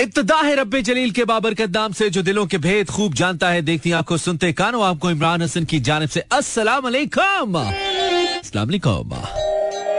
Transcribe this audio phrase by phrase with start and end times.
[0.00, 3.60] इब्तदा है रब्बे जलील के बाबरकत नाम से जो दिलों के भेद खूब जानता है।
[3.62, 9.12] देखती आँखों सुनते कानो। आपको इमरान हसन की जानब से अस्सलाम वालेकुम अस्सलाम वालेकुम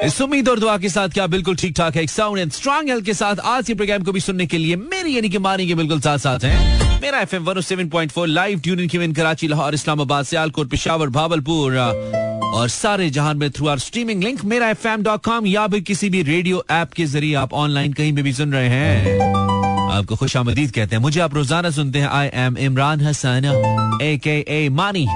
[0.08, 2.04] इस उम्मीद और दुआ के साथ क्या बिल्कुल ठीक ठाक है?
[2.04, 4.76] एक साउंड एंड स्ट्रॉन्ग हेल्थ के साथ आज के प्रोग्राम को भी सुनने के लिए
[4.76, 8.80] मेरी यानी कि मानी के बिल्कुल साथ साथ हैं। मेरा F M four live tune
[8.80, 14.44] in Karachi Lahore Islamabad Sialkot Peshawar Bahawalpur और सारे जहान में थ्रू आर स्ट्रीमिंग लिंक
[14.46, 14.88] मेरा एफ़
[15.26, 18.54] कॉम या भी किसी भी रेडियो ऐप के ज़रिए आप ऑनलाइन कहीं भी, भी सुन
[18.54, 19.55] रहे हैं।
[19.96, 24.17] आपको खुश आमदीद कहते हैं। मुझे आप रोज़ाना सुनते हैं। I am Imran Hasan A
[24.17, 25.08] K A Mani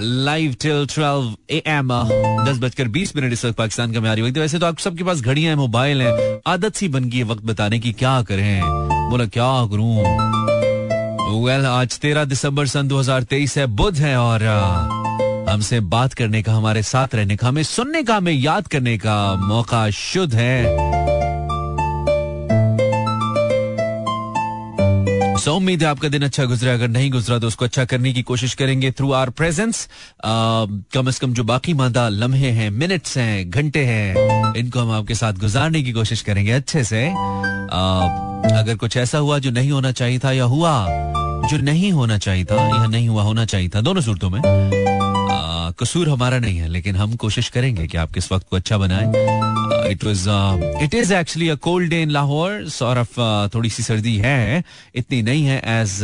[0.00, 1.88] live till twelve A M
[2.44, 5.20] दस बजकर बीस मिनट इस वक्त पाकिस्तान का म्यारी वक्त वैसे तो आप सबके पास
[5.20, 8.60] घड़ियाँ हैं, मोबाइल हैं। आदत सी बन गई है वक्त बताने की। क्या करें?
[9.10, 11.44] बोला, क्या करूँ?
[11.44, 14.44] वेल आज तेरह दिसंबर सन 2023 है, बुध है और
[15.50, 19.34] हमसे बात करने का, हमारे साथ रहने का, हमें सुनने का, हमें याद करने का
[19.34, 20.97] मौका शुद्ध है।
[25.38, 28.22] सो उम्मीद है आपका दिन अच्छा गुजरा, अगर नहीं गुजरा तो उसको अच्छा करने की
[28.22, 29.88] कोशिश करेंगे थ्रू आर प्रेजेंस
[30.24, 35.14] कम से कम जो बाकी मादा लम्हे हैं मिनट्स हैं, घंटे हैं, इनको हम आपके
[35.14, 40.18] साथ गुजारने की कोशिश करेंगे अच्छे से। अगर कुछ ऐसा हुआ जो नहीं होना चाहिए
[40.18, 40.74] था या हुआ
[41.50, 44.40] जो नहीं होना चाहिए था या नहीं हुआ होना चाहिए था, दोनों सूरतों में
[45.80, 49.77] कसूर हमारा नहीं है, लेकिन हम कोशिश करेंगे कि आप किस वक्त को अच्छा बनाए।
[49.90, 50.28] It was
[50.84, 53.20] it is actually a cold day in Lahore sort of
[53.54, 54.62] थोड़ी सी सर्दी है,
[54.94, 56.00] इतनी नहीं है as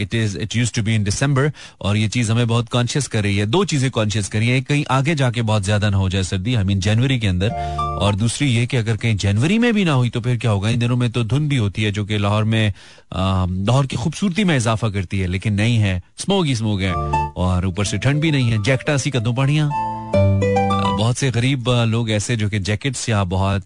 [0.00, 3.22] it is it use to be in December और ये चीज़ हमें बहुत कॉन्शियस कर
[3.22, 6.22] रही है। दो चीज़ें कॉन्शियस कर है। कहीं आगे जाके बहुत ज़्यादा ना हो जाए
[6.24, 7.50] सर्दी आई मीन जनवरी के अंदर।
[7.96, 10.70] और दूसरी ये कि अगर कहीं जनवरी में भी ना हुई तो फिर क्या होगा?
[10.70, 12.72] इन दिनों में तो धुंध भी होती है, जो कि लाहौर में
[13.14, 16.92] लाहौर की खूबसूरती में इजाफा करती है, लेकिन नहीं है। स्मोक ही स्मोक है।
[17.36, 19.68] और ऊपर से ठंड भी नहीं है। जैकटा सी कदों बढ़िया
[20.96, 23.64] बहुत से गरीब लोग ऐसे जो कि जैकेट्स या बहुत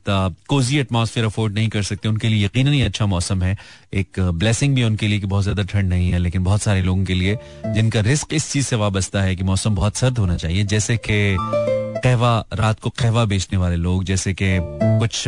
[0.48, 3.56] कोजी एटमॉस्फेयर अफोर्ड नहीं कर सकते, उनके लिए यकीन ही अच्छा मौसम है।
[3.94, 7.04] एक ब्लेसिंग भी उनके लिए कि बहुत ज़्यादा ठंड नहीं है, लेकिन बहुत सारे लोगों
[7.04, 10.64] के लिए जिनका रिस्क इस चीज़ से वाबस्ता है कि मौसम बहुत सर्द होना चाहिए।
[10.64, 14.58] जैसे कि कहवा, रात को कहवा बेचने वाले लोग, जैसे कि
[15.00, 15.26] कुछ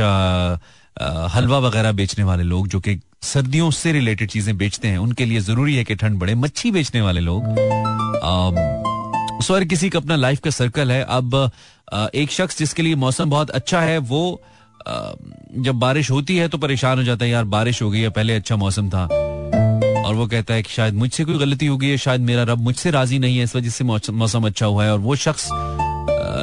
[1.34, 5.41] हलवा वगैरह बेचने वाले लोग जो कि सर्दियों से रिलेटेड चीज़ें बेचते हैं, उनके लिए
[5.41, 7.42] ज़रूरी है कि ठंड बढ़े। मच्छी बेचने वाले लोग
[9.42, 11.50] सॉरी किसी का अपना लाइफ का सर्कल है। अब
[12.14, 14.41] एक शख्स जिसके लिए मौसम बहुत अच्छा है, वो
[15.58, 18.34] जब बारिश होती है तो परेशान हो जाता है, यार, बारिश हो गई है, पहले
[18.34, 19.04] अच्छा मौसम था।
[20.03, 22.58] और वो कहता है कि शायद मुझसे कोई गलती हो गई है शायद मेरा रब
[22.60, 25.48] मुझसे राज़ी नहीं है, इस वजह से मौसम अच्छा हुआ है। और वो शख्स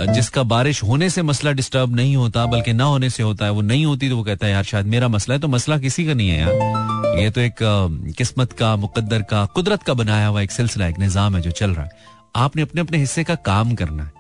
[0.10, 3.62] जिसका बारिश होने से मसला डिस्टर्ब नहीं होता, बल्कि ना होने से होता है, वो
[3.62, 6.14] नहीं होती तो वो कहता है, यार, शायद मेरा मसला है तो मसला किसी का
[6.14, 7.56] नहीं है यार। ये तो एक
[8.18, 11.72] किस्मत का, मुकद्दर का, कुदरत का बनाया हुआ एक सिलसिला, एक निज़ाम है जो चल
[11.72, 14.12] रहा है। आपने अपने अपने हिस्से का काम करना है।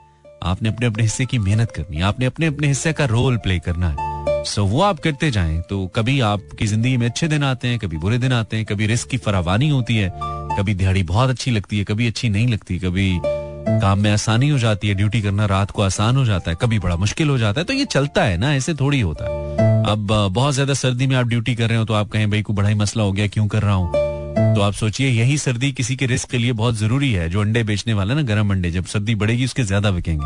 [0.43, 3.57] आपने अपने अपने हिस्से की मेहनत करनी है। आपने अपने अपने हिस्से का रोल प्ले
[3.59, 7.67] करना है। सो वो आप करते जाएँ तो कभी आपकी ज़िंदगी में अच्छे दिन आते
[7.67, 10.11] हैं, कभी बुरे दिन आते हैं, कभी रिस्क की फरावानी होती है,
[10.59, 14.57] कभी दिहाड़ी बहुत अच्छी लगती है, कभी अच्छी नहीं लगती, कभी काम में आसानी हो
[14.59, 17.61] जाती है ड्यूटी करना रात को आसान हो जाता है, कभी बड़ा मुश्किल हो जाता
[17.61, 21.15] है तो ये चलता है ना, ऐसे थोड़ी होता है। अब, बहुत ज़्यादा सर्दी में
[21.15, 23.27] आप ड्यूटी कर रहे हो तो आप कहें, भाई को बड़ा ही मसला हो गया,
[23.27, 24.08] क्यों कर रहा हूँ?
[24.39, 27.63] तो आप सोचिए यही सर्दी किसी के रिस्क के लिए बहुत ज़रूरी है। जो अंडे
[27.63, 30.25] बेचने वाला ना गर्म अंडे जब सर्दी बढ़ेगी उसके ज़्यादा बिकेंगे।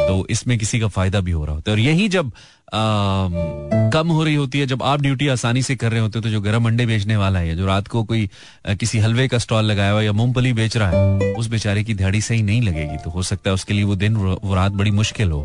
[0.00, 2.32] तो इसमें किसी का फ़ायदा भी हो रहा होता है। और यही जब
[2.72, 2.78] आ,
[3.92, 6.30] कम हो रही होती है जब आप ड्यूटी आसानी से कर रहे होते हो तो
[6.30, 8.28] जो गर्म अंडे बेचने वाला है जो रात को कोई
[8.68, 11.94] आ, किसी हलवे का स्टॉल लगाया हुआ या मूंगफली बेच रहा है उस बेचारे की
[11.94, 14.90] दिहाड़ी सही नहीं लगेगी। तो हो सकता है उसके लिए वो दिन वो रात बड़ी
[14.90, 15.44] मुश्किल हो।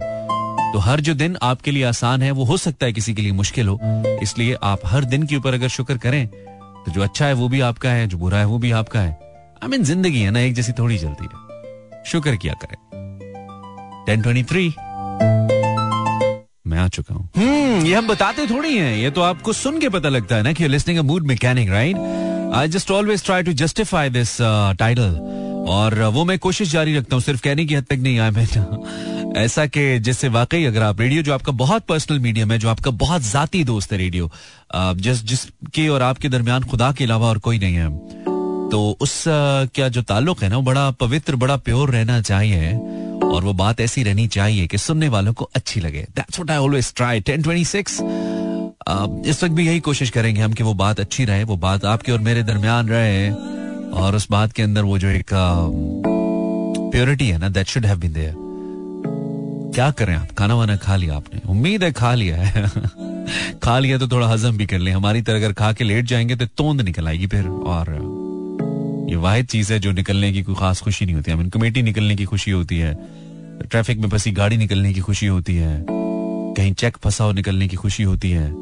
[0.74, 3.32] तो हर जो दिन आपके लिए आसान है वो हो सकता है किसी के लिए
[3.34, 3.80] मुश्किल हो।
[4.24, 6.28] इसलिए आप हर दिन के ऊपर अगर शुक्र करें
[6.86, 9.12] तो जो अच्छा है वो भी आपका है, जो बुरा है वो भी आपका है।
[9.64, 12.78] आई मीन ज़िंदगी है ना, एक जैसी थोड़ी चलती है शुक्र किया करें।
[14.06, 14.68] टेन ट्वेंटी थ्री
[16.68, 19.90] मैं आ चुका हूँ। हम्म ये हम बताते थोड़ी हैं। ये तो आपको सुन के
[19.90, 21.98] पता लगता है ना कि listening mood mechanic right
[22.56, 24.38] I just always try to justify this
[24.80, 25.18] title
[25.68, 29.34] और वो मैं कोशिश जारी रखता हूँ, सिर्फ़ कहने की हद तक नहीं आया मैं
[29.38, 32.92] ऐसा कि जिससे वाकई अगर आप रेडियो, जो आपका बहुत पर्सनल मीडियम है, जो आपका
[32.94, 34.30] बहुत जाती दोस्त है रेडियो
[34.76, 37.90] जिस, जिसके और आपके दरमियान खुदा के अलावा और कोई नहीं है।
[38.70, 42.74] तो उस क्या जो ताल्लुक है ना, वो बड़ा पवित्र, बड़ा प्योर रहना चाहिए
[43.26, 46.58] और वो बात ऐसी रहनी चाहिए कि सुनने वालों को अच्छी लगे। That's what I
[46.58, 48.00] always try 1026
[49.28, 52.12] इस वक्त भी यही कोशिश करेंगे हम कि वो बात अच्छी रहे, वो बात आपके
[52.12, 53.30] और मेरे दरमियान रहे।
[53.96, 55.30] और उस बात के अंदर वो जो एक
[56.92, 58.36] प्योरिटी है ना that should have been there
[59.76, 60.28] क्या करें आप?
[60.38, 61.42] खाना वाना खा लिया आपने?
[61.50, 62.72] उम्मीद है खा लिया है।
[63.64, 66.36] खा लिया तो थोड़ा हजम भी कर ले। हमारी तरह अगर खा के लेट जाएँगे
[66.36, 67.88] तो तोंद निकल आएगी फिर। और
[69.10, 72.16] ये वाहिद चीज़ है जो निकलने की कोई खास खुशी नहीं होती। है कमेटी निकलने
[72.16, 72.96] की खुशी होती है।
[73.72, 75.86] ट्रैफ़िक में फंसी गाड़ी निकलने की खुशी होती है।
[76.58, 78.54] कहीं चेक फंसा हो निकलने की खुशी होती है।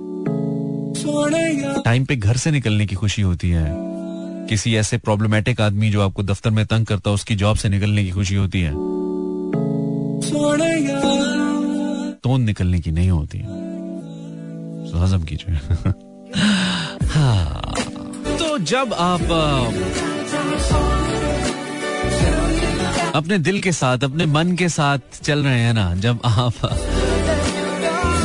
[1.81, 3.92] टाइम पे घर से निकलने की खुशी होती है।
[4.49, 8.03] किसी ऐसे प्रॉब्लमेटिक आदमी जो आपको दफ्तर में तंग करता है उसकी जॉब से निकलने
[8.03, 8.71] की खुशी होती है।
[12.13, 13.45] तो निकलने की नहीं होती है।
[14.91, 15.55] तो हजम कीजिए।
[17.05, 17.73] हाँ।
[18.27, 19.21] तो जब आप
[23.15, 26.53] अपने दिल के साथ अपने मन के साथ चल रहे हैं ना जब आप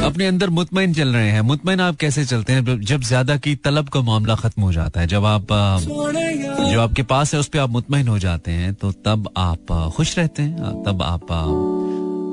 [0.01, 2.81] अपने अंदर मुतमिन चल रहे हैं। मुतमिन आप कैसे चलते हैं?
[2.83, 5.47] जब ज़्यादा की तलब का मामला खत्म हो जाता है, जब आप
[6.63, 10.17] जो आपके पास है, उस पर आप मुतमिन हो जाते हैं तो तब आप खुश
[10.19, 11.33] रहते हैं तब आप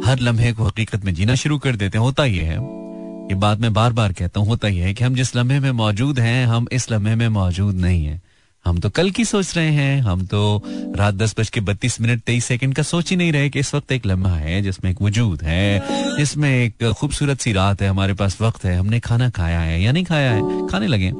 [0.05, 3.59] हर लम्हे को हकीकत में जीना शुरू कर देते हैं। होता ही है, ये बात
[3.59, 6.45] मैं बार बार कहता हूँ, होता ही है कि हम जिस लम्हे में मौजूद हैं,
[6.47, 8.21] हम इस लम्हे में मौजूद नहीं है।
[8.65, 10.61] हम तो कल की सोच रहे हैं, हम तो
[10.97, 13.73] रात दस बज के बत्तीस मिनट तेईस सेकंड का सोच ही नहीं रहे कि इस
[13.75, 18.13] वक्त एक लम्हा है, जिसमें एक वजूद है, जिसमें एक खूबसूरत सी रात है, हमारे
[18.13, 21.11] पास वक्त है, हमने खाना खाया है या नहीं खाया है, खाने लगे।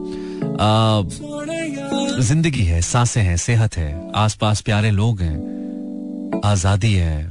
[2.24, 7.24] ज़िंदगी है, साँसें हैं, सेहत है, आसपास प्यारे लोग हैं, आज़ादी है।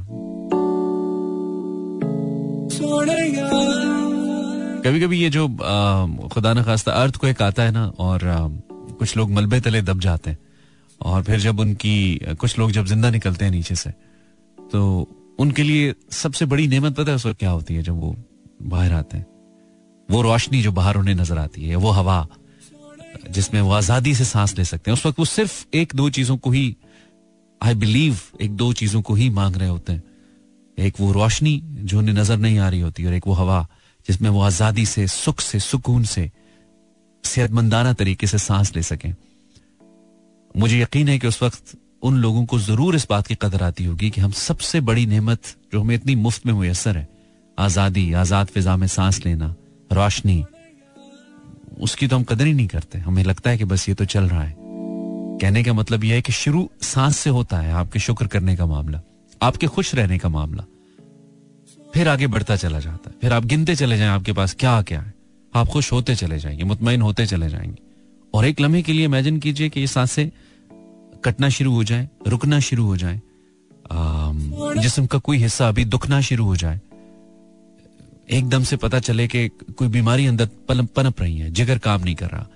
[4.83, 5.49] कभी कभी ये जो
[6.29, 8.21] खुदा न खास्ता, अर्थ को एक आता है ना, और
[8.95, 10.39] कुछ लोग मलबे तले दब जाते हैं
[11.01, 13.91] और फिर जब उनकी, कुछ लोग जब ज़िंदा निकलते हैं नीचे से
[14.59, 15.09] तो
[15.39, 18.15] उनके लिए सबसे बड़ी नेमत पता है उस क्या होती है जब वो
[18.63, 19.27] बाहर आते हैं?
[20.09, 22.27] वो रोशनी जो बाहर उन्हें नज़र आती है, वो हवा,
[23.31, 26.37] जिसमें वो आज़ादी से सांस ले सकते हैं। उस वक्त वो सिर्फ़ एक दो चीज़ों
[26.37, 26.77] को ही
[27.61, 30.03] आई बिलीव एक दो चीज़ों को ही मांग रहे होते हैं।
[30.79, 33.67] एक वो रोशनी जो उन्हें नज़र नहीं आ रही होती और एक वो हवा,
[34.07, 36.31] जिसमें वो आज़ादी से, सुख से, सुकून से
[37.27, 39.15] सेहतमंदाना तरीके से सांस ले सकें।
[40.55, 43.85] मुझे यकीन है कि उस वक्त उन लोगों को ज़रूर इस बात की कदर आती
[43.85, 47.09] होगी कि हम सबसे बड़ी नेमत जो हमें इतनी मुफ़्त में मुयसर है,
[47.59, 49.55] आज़ादी, आज़ाद फिजा में सांस लेना,
[49.91, 50.45] रोशनी,
[51.81, 54.25] उसकी तो हम कदर ही नहीं करते। हमें लगता है कि बस ये तो चल
[54.25, 54.55] रहा है।
[55.41, 58.67] कहने का मतलब यह है कि शुरू सांस से होता है आपके शुक्र करने का
[58.67, 59.01] मामला,
[59.41, 60.65] आपके खुश रहने का मामला।
[61.95, 65.01] फिर आगे बढ़ता चला जाता है, फिर आप गिनते चले जाएँ आपके पास क्या क्या
[65.01, 65.14] है।
[65.55, 67.83] आप खुश होते चले जाएँगे मुतमिन होते चले जाएँगे।
[68.35, 70.29] और एक लम्हे के लिए इमेजिन कीजिए कि ये साँसें
[71.25, 73.21] कटना शुरू हो जाए, रुकना शुरू हो जाए
[74.77, 76.81] जिसम का कोई हिस्सा अभी दुखना शुरू हो जाए,
[78.31, 82.29] एकदम से पता चले कि कोई बीमारी अंदर पनप रही है, जिगर काम नहीं कर
[82.29, 82.47] रहा,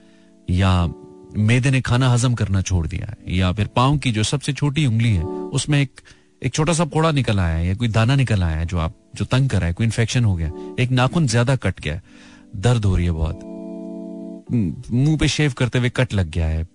[0.50, 0.88] या
[1.36, 4.86] मेदे ने खाना हजम करना छोड़ दिया है, या फिर पाँव की जो सबसे छोटी
[4.86, 6.00] उंगली है, उसमें एक
[6.42, 8.94] एक छोटा सा फोड़ा निकल आया है, या कोई दाना निकल आया है जो आप,
[9.16, 12.00] जो तंग कर रहा है, कोई इन्फेक्शन हो गया, एक नाखून ज़्यादा कट गया
[12.56, 13.40] दर्द हो रही है बहुत।
[14.92, 16.66] मुँह पे शेव करते हुए कट लग गया है।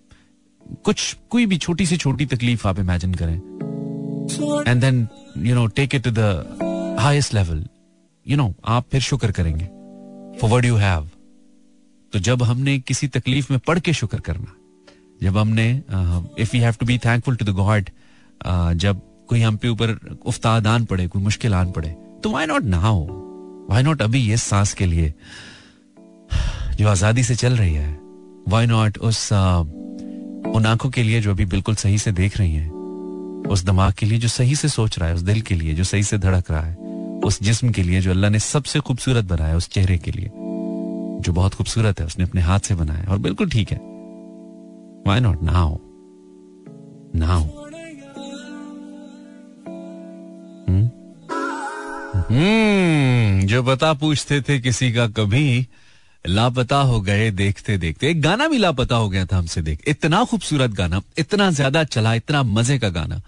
[0.85, 3.35] कुछ, कोई भी छोटी सी छोटी तकलीफ़ आप इमेजिन करें।
[4.67, 7.65] And then you know take it to the highest level
[8.25, 9.65] you know आप फिर शुक्र करेंगे।
[10.39, 11.09] फॉर वर्ड यू हैव
[12.13, 14.53] तो जब हमने किसी तकलीफ़ में पढ़ के शुक्र करना,
[15.23, 15.71] जब हमने
[16.39, 17.89] if you have to be thankful to the god
[18.75, 21.89] जब कोई हम पे ऊपर उफ्ताद आन पड़े, कोई मुश्किल आन पड़े
[22.23, 23.05] तो why not now
[23.69, 25.13] why not अभी ये सांस के लिए?
[26.77, 27.91] जो आज़ादी से चल रही है
[28.49, 32.69] वाई नॉट उस उन आँखों के लिए जो अभी बिल्कुल सही से देख रही हैं,
[33.49, 35.83] उस दिमाग के लिए जो सही से सोच रहा है, उस दिल के लिए जो
[35.83, 36.75] सही से धड़क रहा है,
[37.25, 41.31] उस जिस्म के लिए जो अल्लाह ने सबसे खूबसूरत बनाया उस चेहरे के लिए, जो
[41.31, 43.77] बहुत खूबसूरत है, उसने अपने हाथ से बनाया और बिल्कुल ठीक है।
[45.07, 45.77] वाई नॉट नाउ
[47.15, 47.43] नाउ
[53.47, 55.67] जो बता पूछते थे किसी का कभी
[56.25, 60.23] लापता हो गए देखते देखते, एक गाना भी लापता हो गया था हमसे देख। इतना
[60.25, 63.21] खूबसूरत गाना, इतना ज़्यादा चला, इतना मज़े का गाना।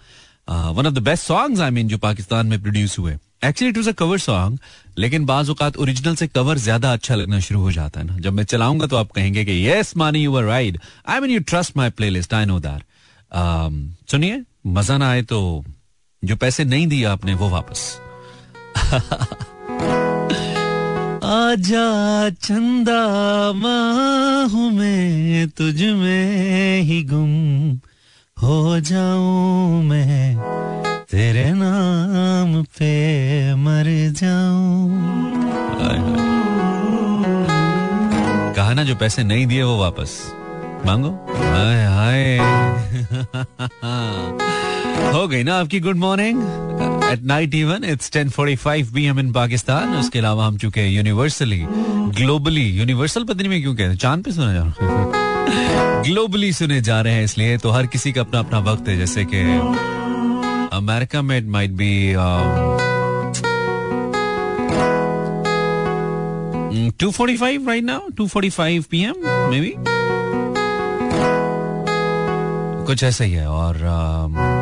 [0.48, 3.88] One of the best songs I mean जो पाकिस्तान में प्रोड्यूस हुए। Actually it was
[3.88, 4.58] a cover song
[4.98, 8.32] लेकिन बाज औकात ओरिजिनल से कवर ज़्यादा अच्छा लगना शुरू हो जाता है ना। जब
[8.32, 11.76] मैं चलाऊँगा तो आप कहेंगे कि yes Mani you are right I mean you trust
[11.76, 12.82] my playlist I know that
[14.10, 15.64] सुनिए, मज़ा ना आए तो
[16.22, 17.98] जो पैसे नहीं दिए आपने, वो वापस।
[21.26, 23.02] आजा चंदा
[24.52, 27.80] हूँ मैं, तुझ में ही गुम
[28.42, 30.36] हो जाऊँ मैं।
[31.10, 35.02] तेरे नाम पे मर जाऊँ।
[38.54, 40.32] कहा ना, जो पैसे नहीं दिए वो वापस।
[40.86, 41.10] मांगो?
[41.30, 42.38] हाय हाय।
[45.12, 46.42] हो गई ना आपकी good morning.
[47.12, 50.86] At night even it's ten forty five B M in Pakistan उसके अलावा हम चुके
[50.86, 51.62] यूनिवर्सली
[52.18, 57.14] ग्लोबली यूनिवर्सल पत्नी में क्यों कहते चाँद पे सुना जा रहा ग्लोबली सुने जा रहे
[57.14, 59.42] हैं इसलिए तो हर किसी का अपना अपना वक्त है जैसे कि
[60.76, 61.92] अमेरिका में it might be
[66.98, 69.22] two forty five right now two forty five P M
[69.60, 69.74] maybe
[72.86, 74.55] कुछ ऐसा ही है और um,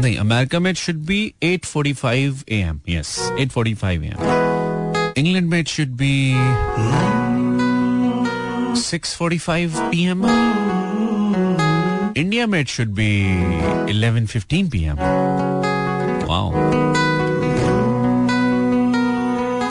[0.00, 5.88] नहीं अमेरिका में it should be 8:45 AM yes 8:45 AM England में it should
[5.88, 6.32] be
[8.80, 10.24] 6:45 PM
[12.16, 13.10] India में it should be
[13.92, 14.96] 11:15 PM
[16.28, 16.50] wow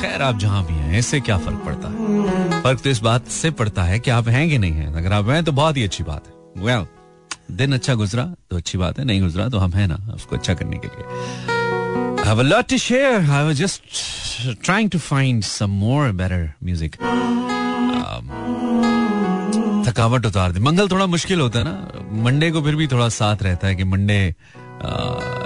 [0.02, 2.62] खैर आप जहाँ भी हैं इससे क्या फ़र्क पड़ता है?
[2.62, 5.30] फ़र्क तो इस बात से पड़ता है कि आप हैं कि नहीं हैं। अगर आप
[5.30, 6.99] हैं तो बहुत ही अच्छी बात है। वेल well,
[7.52, 10.54] दिन अच्छा गुजरा तो अच्छी बात है नहीं गुजरा तो हम है ना उसको अच्छा
[10.54, 11.06] करने के लिए।
[12.20, 13.22] Have a lot to share.
[13.24, 13.80] I was just
[14.66, 16.92] trying to find some more better music.
[16.92, 18.30] Um,
[19.88, 21.88] थकावट उतार दी। मंगल थोड़ा मुश्किल होता है ना।
[22.24, 24.36] मंडे को फिर भी थोड़ा साथ रहता है कि मंडे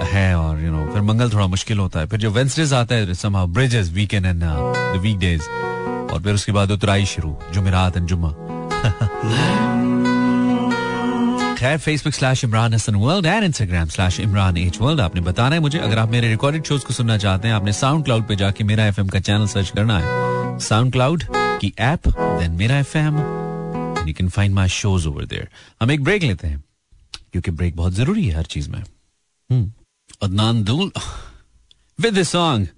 [0.02, 2.72] है और यू you नो know, फिर मंगल थोड़ा मुश्किल होता है। फिर जो वेंसडेज
[2.72, 5.40] आता है somehow bridges weekend and the weekdays
[6.12, 8.34] और फिर उसके बाद उतराई शुरू जुमेरात एंड जुम्मा।
[11.64, 15.60] खैर Facebook slash Imran Hasan world and Instagram slash Imran H world आपने बताना है
[15.60, 18.64] मुझे, अगर आप मेरे रिकॉर्डेड शोज़ को सुनना चाहते हैं, आपने साउंड क्लाउड पे जाके
[18.64, 21.24] मेरा एफ़ का चैनल सर्च करना है। साउंड क्लाउड
[21.60, 23.16] की ऐप देन मेरा F M
[24.08, 25.48] you can find my shows over there
[25.82, 26.62] हम एक ब्रेक लेते हैं,
[27.32, 28.82] क्योंकि ब्रेक बहुत ज़रूरी है हर चीज़ में।
[30.22, 30.90] Adnan Dool
[31.98, 32.68] with song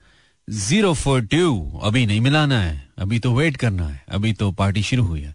[0.49, 4.83] zero four two अभी नहीं मिलाना है, अभी तो वेट करना है, अभी तो पार्टी
[4.83, 5.35] शुरू हुई है।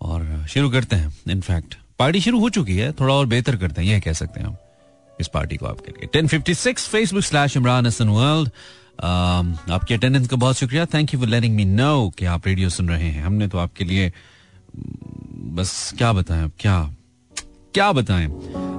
[0.00, 3.88] और, शुरू करते हैं इनफैक्ट पार्टी शुरू हो चुकी है, थोड़ा और बेहतर करते हैं,
[3.88, 4.56] यह कह सकते हैं हम
[5.18, 8.50] इस पार्टी को आपके लिए। Ten fifty six Facebook slash Imran Hasan world
[9.72, 12.88] आपकी अटेंडेंस का बहुत शुक्रिया। Thank you for letting me know कि आप रेडियो सुन
[12.88, 14.12] रहे हैं। हमने तो आपके लिए,
[15.54, 16.80] बस क्या बताएँ क्या
[17.74, 18.26] क्या बताएँ।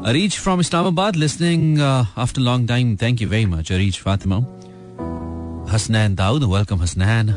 [0.07, 4.38] Areej from Islamabad listening after long time thank you very much Areej Fatima
[5.72, 7.36] Hasnain Dawood welcome Hasnain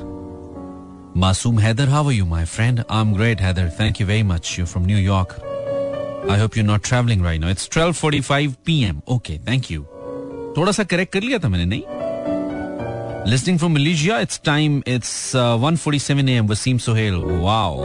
[1.17, 4.67] Masoom Haider how you my friend I am great Haider thank you very much you
[4.67, 5.37] from New York
[6.31, 9.83] I hope you not travelling right now it's 12:45 PM okay thank you
[10.57, 11.83] थोड़ा सा correct कर लिया था मैंने, नहीं?
[13.31, 17.85] Listening from Malaysia it's time it's 1:47 AM Waseem Sohail wow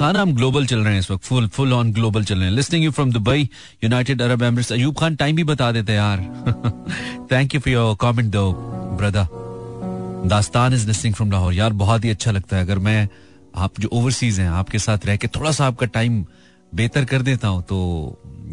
[0.00, 2.54] खाना हम global चल रहे हैं इस वक्त फुल फुल ऑन ग्लोबल चल रहे हैं
[2.56, 3.48] listening you from Dubai
[3.84, 6.20] United Arab Emirates Ayub Khan time भी बता देते यार
[7.32, 8.50] thank you for your comment दो
[9.00, 9.26] brother
[10.28, 13.08] Dastan is listening from Lahore यार बहुत ही अच्छा लगता है अगर मैं
[13.56, 16.24] आप जो ओवरसीज हैं आपके साथ रह के थोड़ा सा आपका टाइम
[16.74, 17.76] बेहतर कर देता हूँ तो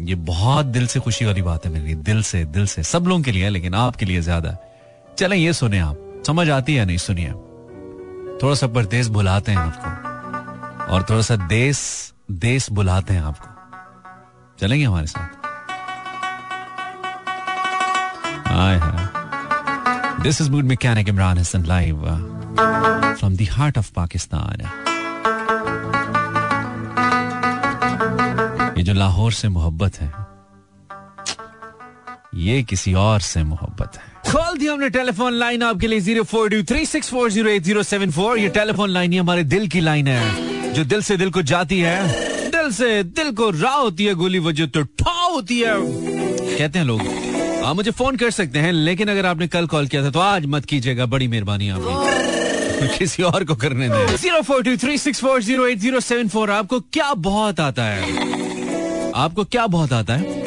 [0.04, 3.06] ये बहुत दिल से खुशी वाली बात है मेरे लिए। दिल से दिल से। सब
[3.06, 4.56] लोगों के लिए लेकिन आपके लिए ज़्यादा।
[5.18, 7.30] चलें, ये सुने आप। समझ आती है नहीं, सुनिए।
[8.42, 11.78] थोड़ा सा परदेश बुलाते हैं आपको। और थोड़ा सा देश
[12.30, 13.48] देश बुलाते हैं आपको।
[14.60, 15.44] चलेंगे हमारे साथ।
[18.48, 20.22] Hi hi.
[20.22, 22.04] This is mood mechanic Imran Hasan live
[23.18, 24.68] from the heart of Pakistan
[28.86, 30.12] जो लाहौर से मोहब्बत है
[32.42, 36.50] ये किसी और से मोहब्बत है। खोल दिया हमने टेलीफोन लाइन आपके लिए zero four
[36.50, 38.38] two three six four zero eight zero seven four.
[38.38, 41.78] ये टेलीफोन लाइन ही हमारे दिल की लाइन है जो दिल से दिल को जाती
[41.80, 46.78] है। दिल से दिल को राह होती है गोली वजह तो ठा होती है। कहते
[46.78, 47.00] हैं लोग
[47.64, 50.46] आप मुझे फ़ोन कर सकते हैं लेकिन अगर आपने कल कॉल किया था तो आज
[50.46, 55.20] मत कीजिएगा बड़ी मेहरबानी आपकी। किसी और को करने दें। Zero four two three six
[55.20, 58.45] four zero eight zero seven four आपको क्या बहुत आता है?
[59.16, 60.46] आपको क्या बहुत आता है?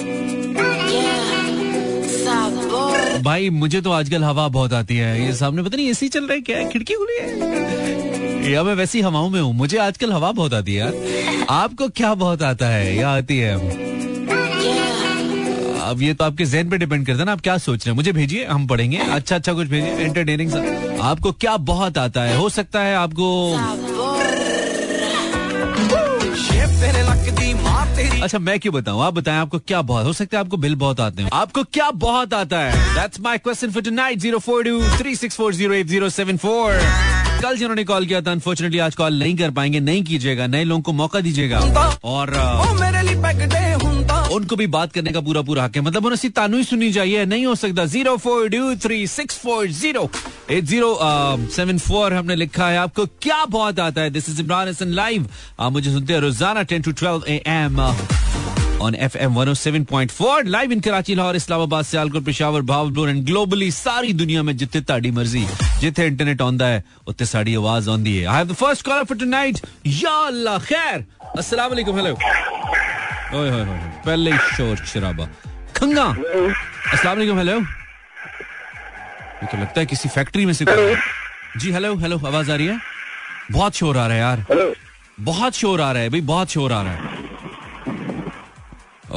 [3.24, 6.34] भाई, मुझे तो आजकल हवा बहुत आती है। ये सामने पता नहीं एसी चल रहा
[6.34, 6.70] है क्या?
[6.70, 8.52] खिड़की खुली है?
[8.52, 10.94] या मैं वैसी हवाओं में हूँ। मुझे आजकल हवा बहुत आती है यार।
[11.50, 12.96] आपको क्या बहुत आता है?
[12.98, 13.56] या आती है।
[15.82, 17.96] अब ये तो आपके जहन पे डिपेंड करता है ना, आप क्या सोच रहे हैं?
[17.96, 20.60] मुझे भेजिए, हम पढ़ेंगे। अच्छा अच्छा कुछ भेजिए। एंटरटेनिंग सा।
[21.04, 22.38] आपको क्या बहुत आता है?
[22.38, 23.56] हो सकता है आपको
[28.22, 29.04] अच्छा मैं क्यों बताऊँ?
[29.04, 31.92] आप बताएँ आपको क्या बहुत हो सकता है आपको बिल बहुत आते हैं। आपको क्या
[31.92, 32.96] बहुत आता है?
[32.96, 36.82] That's my question for tonight 04236408074
[37.44, 40.82] कल जिन्होंने कॉल किया था अनफॉर्चुनेटली आज कॉल नहीं कर पाएँगे नहीं कीजिएगा नए लोगों
[40.82, 41.60] को मौका दीजिएगा।
[42.04, 42.30] और
[44.32, 47.26] उनको भी बात करने का पूरा पूरा हक है। मतलब उन्हें तानू ही सुननी चाहिए,
[47.26, 50.10] नहीं हो सकता। Zero four two three six four zero.
[50.52, 50.98] Eight zero
[51.56, 54.10] seven four हमने लिखा है। आपको क्या बहुत आता है?
[54.10, 55.28] This is Imran Hasan live
[55.60, 57.82] आप मुझे सुनते हैं रोज़ाना ten to twelve A M
[58.82, 64.44] on FM 107.4 live in Karachi Lahore Islamabad Sialkot Peshawar Bahawalpur and globally सारी दुनिया
[64.44, 65.46] में जितने ताड़ी मर्ज़ी
[65.82, 69.18] जिथे इंटरनेट आंदा है उत्ते साड़ी आवाज़ आंदी है। I have the first caller for
[69.18, 71.06] tonight या अल्लाह, खैर।
[71.38, 72.16] अस्सलाम वालेकुम हेलो
[73.34, 75.26] ओए होए होए पहले ही शोर शराबा।
[75.76, 80.66] खंगा अस्सलाम वालेकुम हेलो ये तो लगता है किसी फैक्ट्री में से
[81.58, 82.80] जी हेलो हेलो आवाज़ आ रही है?
[83.52, 84.74] बहुत शोर आ रहा है यार। हेलो
[85.20, 87.18] बहुत शोर आ रहा है भाई बहुत शोर आ रहा है।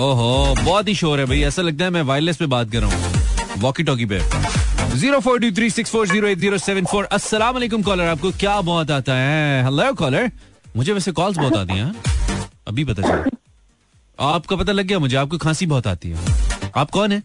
[0.04, 2.96] ओहो बहुत ही शोर है भाई ऐसा लगता है मैं वायरलेस पे बात कर रहा
[2.96, 4.20] हूँ। वॉकी टॉकी पे।
[4.98, 8.30] Zero four two three six four zero eight zero seven four अस्सलाम वालेकुम कॉलर आपको
[8.40, 9.64] क्या बहुत आता है?
[9.64, 10.30] हेलो कॉलर
[10.76, 11.94] मुझे वैसे कॉल्स बहुत आती हैं हाँ?
[12.68, 13.24] अभी पता चला।
[14.18, 16.16] आपका पता लग गया मुझे आपको खांसी बहुत आती है।
[16.76, 17.22] आप कौन है?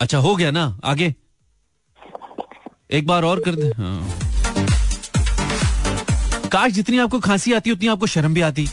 [0.00, 1.14] अच्छा हो गया ना आगे।
[2.90, 4.00] एक बार और कर दे। हाँ।
[6.52, 8.66] काश जितनी आपको खांसी आती उतनी आपको शर्म भी आती।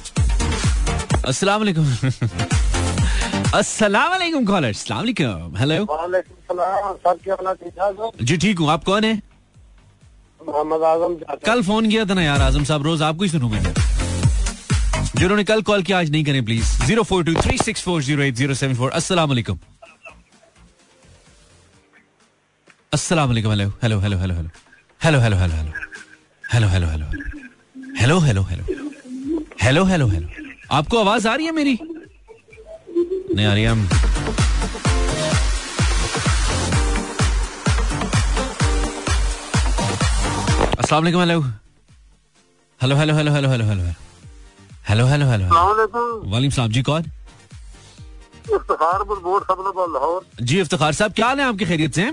[1.25, 1.85] अस्सलाम वालेकुम
[3.55, 9.21] अस्सलाम वालेकुम कॉलर अस्सलाम वालेकुम हेलो वालेकुम सलाम जी ठीक हूँ। आप कौन है?
[10.41, 13.73] मोहम्मद आज़म कल फ़ोन किया था ना यार आज़म साहब रोज आपको ही सुनू मैंने
[15.17, 18.23] जिन्होंने कल कॉल किया, आज नहीं करें please zero four two three six four zero
[18.23, 19.59] eight zero seven four अस्सलाम वालेकुम
[22.93, 24.35] अस्सलाम hello hello hello hello
[25.01, 26.59] hello hello hello hello hello hello hello
[27.99, 28.63] hello hello hello hello
[29.63, 30.27] hello hello hello
[30.71, 31.77] आपको आवाज़ आ रही है मेरी?
[33.35, 33.87] नहीं आ रही हम
[40.79, 41.19] अस्सलाम hello
[42.79, 44.02] hello hello hello hello hello hello
[44.89, 45.45] hello hello hello
[46.31, 47.03] वालेकुम सलाम जी कौन?
[49.93, 52.09] लाहौर। जी इफ्तार साहब क्या हाल है आपकी खैरियत से?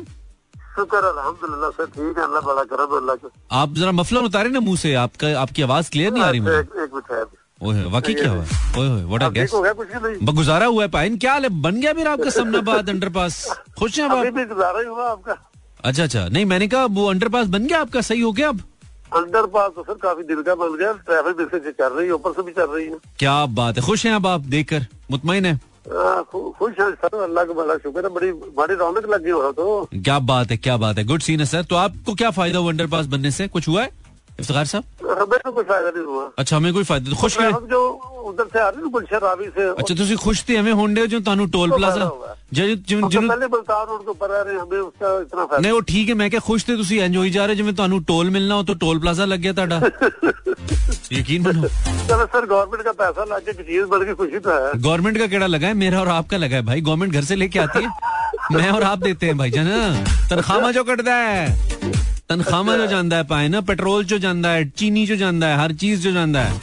[0.77, 4.77] शुक्र अल्हम्दुलिल्लाह सर ठीक है अल्लाह बड़ा करम अल्लाह आप जरा मफलर उतारे ना मुँह
[4.85, 8.31] से आपका आपकी आवाज़ क्लियर नहीं आ रही मुझे। एक एक मिनट ओए वाकई क्या
[8.31, 8.45] हुआ?
[8.79, 9.51] ओए ओए व्हाट आई गेस
[10.35, 11.49] गुजारा हुआ है पाइन क्या हाल है?
[11.67, 13.45] बन गया मेरा आपका समनाबाद अंडरपास
[13.79, 14.27] खुश हैं आप?
[14.27, 15.37] भी गुजारा ही हुआ आपका।
[15.85, 18.61] अच्छा अच्छा नहीं मैंने कहा वो अंडरपास बन गया आपका सही हो गया अब?
[19.13, 22.13] अंडर पास तो सर काफ़ी दिल का बन गया ट्रैफ़िक दिल से चल रही है
[22.13, 24.87] ऊपर से भी चल रही है। क्या बात है। खुश हैं अब आप देख कर
[25.11, 29.31] मुतमिन है हाँ, खुश है सर अल्लाह का बड़ा शुक्र है। बड़ी बड़ी रौनक लगी
[29.31, 32.31] हो तो। क्या बात है क्या बात है। गुड सीन है सर तो आपको क्या
[32.31, 33.49] फ़ायदा हुआ अंडर पास बनने से?
[33.49, 33.91] कुछ हुआ है?
[34.40, 34.84] इफ्तार साहब
[35.20, 37.82] हमें तो कुछ फायदा नहीं हुआ अच्छा हमें ਕੋਈ ਫਾਇਦਾ ਖੁਸ਼ ਕਿਵੇਂ ट्रैफिक जो
[38.30, 41.06] उधर से आ रही है गुलशन रावी से ਅੱਛਾ ਤੁਸੀਂ ਖੁਸ਼ ਤੇ ਐਵੇਂ ਹੋਣਦੇ ਹੋ
[41.14, 44.02] ਜੋ ਤੁਹਾਨੂੰ ਟੋਲ ਉਹ ਪਲਾਜ਼ਾ ਫਾਇਦਾ ਹੋਇਆ। ਜਿਹਨੂੰ हम ਜਿਹਨੂੰ तो ਜਿਹਨੂੰ- पहले मुल्तान रोड
[44.02, 46.42] के ऊपर आ रहे हैं हमें उसका इतना फायदा ਨਹੀਂ ਉਹ ਠੀਕ ਹੈ ਮੈਂ ਕਿਹਾ
[46.48, 49.26] ਖੁਸ਼ ਤੇ ਤੁਸੀਂ ਇੰਜ ਹੋਈ ਜਾ ਰਹੇ ਜਿਵੇਂ ਤੁਹਾਨੂੰ ਟੋਲ ਮਿਲਣਾ ਹੋ ਤਾਂ ਟੋਲ ਪਲਾਜ਼ਾ
[49.26, 49.80] ਲੱਗ ਗਿਆ ਤੁਹਾਡਾ
[51.12, 51.70] ਯਕੀਨ ਮੰਨੋ
[52.10, 55.28] चलो सर गवर्नमेंट का पैसा ला के चीज बढ़ के खुशी तो है गवर्नमेंट का
[55.28, 58.58] केड़ा लगा है मेरा और आपका लगा है भाई गवर्नमेंट घर से लेके आती है
[58.58, 59.80] मैं और आप देते हैं भाई जाना
[60.30, 61.40] तनख्वाह जो कटता है
[62.31, 65.73] तनख्वाह जो जाता है पाए ना पेट्रोल जो जाता है चीनी जो जाता है हर
[65.75, 66.59] चीज़ जो जाता है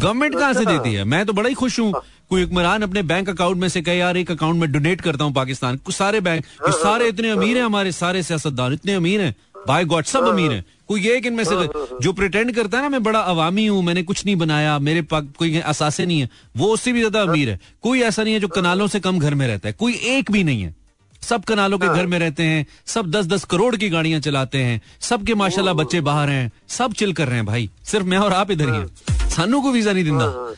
[0.00, 1.04] गवर्नमेंट कहाँ से देती है?
[1.04, 1.92] मैं तो बड़ा ही खुश हूँ।
[2.30, 5.32] कोई हुक्मरान अपने बैंक अकाउंट में से कहे यार एक अकाउंट में डोनेट करता हूँ
[5.32, 9.34] पाकिस्तान। सारे बैंक ये सारे इतने अमीर हैं हमारे सारे सियासतदान इतने अमीर हैं।
[9.66, 11.68] बाय गॉड सब अमीर हैं। कोई एक इनमें से
[12.02, 15.24] जो प्रिटेंड करता है ना मैं बड़ा अवामी हूँ मैंने कुछ नहीं बनाया मेरे पास
[15.38, 18.48] कोई असासे नहीं है। वो उससे भी ज़्यादा अमीर है। कोई ऐसा नहीं है जो
[18.50, 20.74] कनालों से कम घर में रहता है। कोई एक भी नहीं है।
[21.22, 24.80] सब कनालों के घर में रहते हैं सब दस दस करोड़ की गाड़ियाँ चलाते हैं
[25.08, 28.50] सबके माशाल्लाह बच्चे बाहर हैं सब चिल कर रहे हैं भाई सिर्फ़ मैं और आप
[28.50, 30.54] इधर ही हैं। सानू को वीज़ा नहीं दिंदा। हाँ हाँ।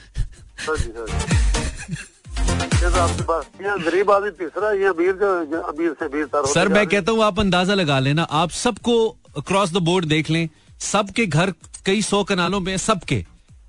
[6.46, 8.94] सर मैं कहता हूँ आप अंदाज़ा लगा लेना आप सबको
[9.46, 10.48] क्रॉस द बोर्ड देख लें
[10.80, 11.52] सबके घर
[11.86, 13.24] कई सौ कनालों में सबके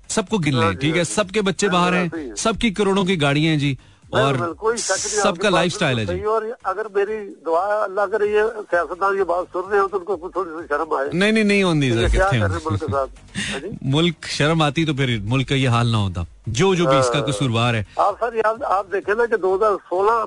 [0.08, 1.04] सबको गिन लें ठीक है?
[1.04, 3.76] सबके बच्चे बाहर हैं। सबकी करोड़ों की गाड़ियाँ हैं जी।
[4.14, 4.36] और
[4.78, 9.46] सबका लाइफ स्टाइल है जी। और अगर मेरी दुआ अल्लाह करे ये सियासतदान ये बात
[9.52, 12.38] सुन रहे हो तो उनको थोड़ी सी शर्म आए। नहीं नहीं नहीं होती सर रहे
[12.40, 16.98] हैं मुल्क शर्म आती तो फिर मुल्क का ये हाल ना होता। जो जो भी
[16.98, 20.26] इसका कसूरवार है। आप सर याद आप देखे ना कि 2016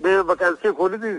[0.00, 1.12] में वैकेंसी खोली थी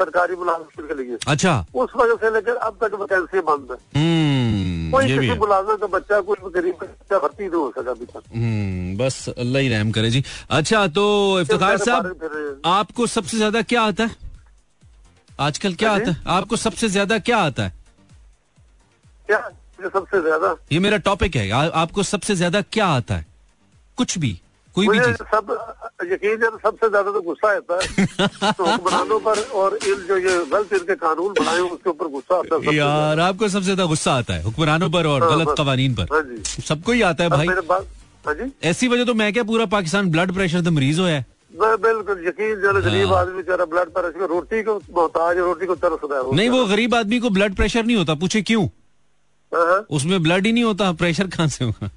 [0.00, 4.55] सरकारी मुलाजमत के लिए। अच्छा। उस वजह से लेकर अब तक वैकेंसी बंद है। हम्म।
[4.90, 8.22] कोई किसी मुलाजम का बच्चा कोई गरीब का बच्चा भर्ती नहीं हो सका अभी तक।
[8.34, 11.04] हम्म बस अल्लाह ही रहम करे जी। अच्छा तो
[11.40, 14.16] इफ्तार साहब आपको सबसे ज़्यादा क्या आता है?
[15.40, 16.16] आजकल क्या हाँ आता है?
[16.26, 17.72] आपको सबसे ज़्यादा क्या आता है?
[19.26, 19.38] क्या?
[19.80, 20.56] ये सबसे ज़्यादा?
[20.72, 23.26] ये मेरा टॉपिक है। आ, आपको सबसे ज़्यादा क्या आता है?
[23.98, 24.38] कुछ भी।
[24.76, 25.50] कोई भी चीज़। सब
[26.04, 28.06] यकीन है सबसे ज़्यादा तो गुस्सा आता है
[28.52, 32.56] तो हुक्मरानों पर और इन जो ये गलत इनके कानून बनाए उसके ऊपर गुस्सा आता
[32.66, 36.06] है यार आपको सबसे ज़्यादा गुस्सा आता है हुक्मरानों पर और हाँ, गलत कवानीन हाँ
[36.06, 37.46] पर सबको ही आता है भाई।
[38.26, 38.34] हाँ
[38.64, 41.24] ऐसी वजह तो मैं क्या पूरा पाकिस्तान ब्लड प्रेशर तो मरीज़ होया है?
[41.54, 46.00] बिल्कुल यकीन जो गरीब हाँ। आदमी बेचारा ब्लड प्रेशर रोटी को मोहताज रोटी को तरस
[46.10, 48.66] रहा है नहीं वो गरीब आदमी को ब्लड प्रेशर नहीं होता पूछे क्यों?
[49.52, 51.90] हाँ, हाँ। उसमें ब्लड ही नहीं होता प्रेशर कहाँ से होगा?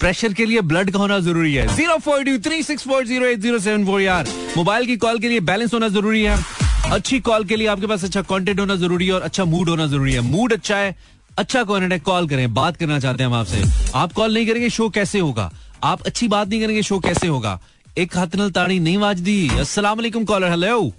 [0.00, 3.26] प्रेशर के लिए ब्लड का होना ज़रूरी है। Zero four two three six four zero
[3.26, 6.38] eight zero seven four यार। मोबाइल की कॉल के लिए बैलेंस होना ज़रूरी है।
[6.92, 9.86] अच्छी कॉल के लिए आपके पास अच्छा कंटेंट होना ज़रूरी है और अच्छा मूड होना
[9.86, 10.94] ज़रूरी है। मूड अच्छा है
[11.38, 13.62] अच्छा कंटेंट है, कॉल करें, बात करना चाहते हैं हम आपसे।
[13.94, 15.50] आप कॉल नहीं करेंगे, शो कैसे होगा?
[15.84, 17.58] आप अच्छी बात नहीं करेंगे, शो कैसे होगा?
[17.98, 20.92] एक हाथ नल ताड़ी नहीं वाज दी वालेकुम कॉलर हेलो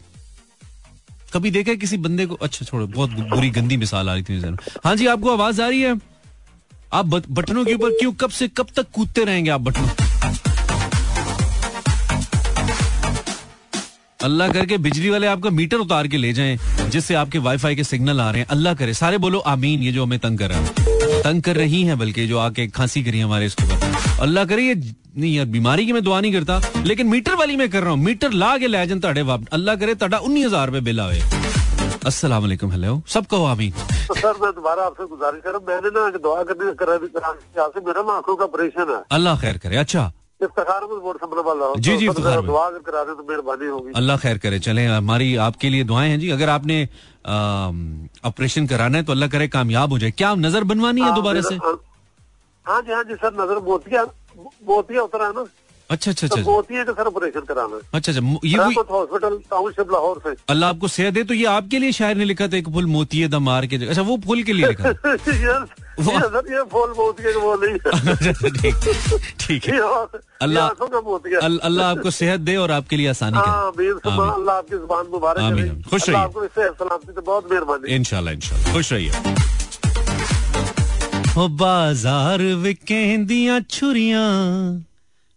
[1.34, 2.36] कभी देखा किसी बंदे को?
[2.36, 5.82] अच्छा छोड़ो, बहुत बुरी गंदी मिसाल आ रही थी। हाँ जी, आपको आवाज़ आ रही
[5.82, 6.00] है?
[6.94, 9.88] आप बटनों के ऊपर क्यों, कब से कब तक कूदते रहेंगे आप बटनों?
[14.24, 16.58] अल्लाह करके बिजली वाले आपका मीटर उतार के ले जाएँ,
[16.90, 20.04] जिससे आपके वाईफाई के सिग्नल आ रहे हैं। अल्लाह करे। सारे बोलो, आमीन, ये जो
[20.06, 23.46] हमें तंग कर रहा है। तंग कर रही हैं बल्कि जो आके खांसी करी हमारे
[23.46, 27.36] इसके ऊपर। अल्लाह करे, ये नहीं, यार, बीमारी की मैं दुआ नहीं करता, लेकिन मीटर
[27.36, 30.68] वाली मैं कर रहा हूँ। मीटर ला के ले वाप अल्लाह करे, ताड़ा उन्नीस हज़ार
[30.68, 31.22] रुपए बिल आवे।
[32.02, 33.72] अस्सलाम वालेकुम हेलो सब कहो आमीन।
[34.08, 37.70] तो सर मैं दोबारा आपसे गुजारिश कर रहा हूँ। मैंने ना दुआ करने करा कराने
[37.74, 40.12] से मेरा ना आँखों का ऑपरेशन है। अल्लाह खैर करे अच्छा।
[40.42, 40.48] जी,
[41.98, 45.84] जी, तो। दुआ करा दे तो मेहरबानी होगी। अल्लाह खैर करे चले हमारी आपके लिए
[45.86, 46.78] दुआएँ हैं जी। अगर आपने
[48.26, 51.42] ऑपरेशन कराना है तो अल्लाह करे कामयाब हो जाए। क्या नज़र बनवानी है हाँ, दोबारा
[51.42, 51.56] से?
[52.66, 54.04] हाँ जी हाँ जी सर नज़र मोतिया
[54.66, 55.46] मोतिया उतरा है ना।
[55.92, 59.92] अच्छा अच्छा तो अच्छा मोतिया का सर ऑपरेशन कराना है। अच्छा अच्छा ये हॉस्पिटल टाउनशिप
[59.92, 62.70] लाहौर से। अल्लाह आपको सेहत दे तो ये आपके लिए शायर ने लिखा था एक
[62.74, 65.22] फुल मोती दम मार के अच्छा वो फुल के लिए लिखा है अच्छा,
[68.32, 69.80] अच्छा, ठीक है।
[70.42, 70.68] अल्लाह
[71.40, 75.42] अल्लाह आपको सेहत दे और आपके लिए आसानी हाँ। अल्लाह आपकी ज़ुबान मुबारक
[75.90, 79.12] खुश रहिए। आपको बहुत मेहरबानी। इंशाल्लाह इंशाल्लाह। खुश रहिए।
[81.36, 84.30] हो बाज़ार विकेंदियाँ छुरियाँ।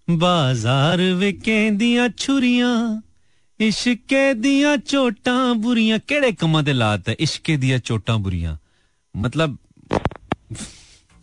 [0.08, 3.02] बाज़ार विकेंदियाँ छुरियाँ,
[3.60, 8.58] इश्के दियाँ चोटां बुरियाँ। केड़े कमां दे लात है इश्के दियाँ चोटां बुरियाँ?
[9.14, 9.58] मतलब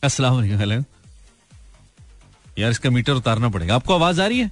[0.03, 0.83] अस्सलाम वालेकुम
[2.59, 4.51] यार, इसका मीटर उतारना पड़ेगा। आपको आवाज़ आ रही है?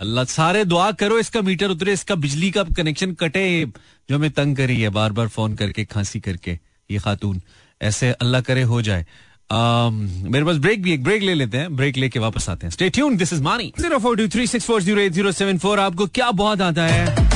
[0.00, 3.64] अल्लाह, सारे दुआ करो, इसका मीटर उतरे, इसका बिजली का कनेक्शन कटे।
[4.08, 6.58] जो हमें तंग करी है बार बार फ़ोन करके, खांसी करके,
[6.90, 7.40] ये खातून।
[7.80, 9.06] ऐसे अल्लाह करे, हो जाए।
[9.50, 12.88] मेरे पास ब्रेक भी एक ब्रेक ले लेते हैं ब्रेक लेके वापस आते हैं। Stay
[12.90, 15.80] tune this is Mani zero four two three six four zero eight zero seven four
[15.80, 17.32] आपको क्या बहुत आता है?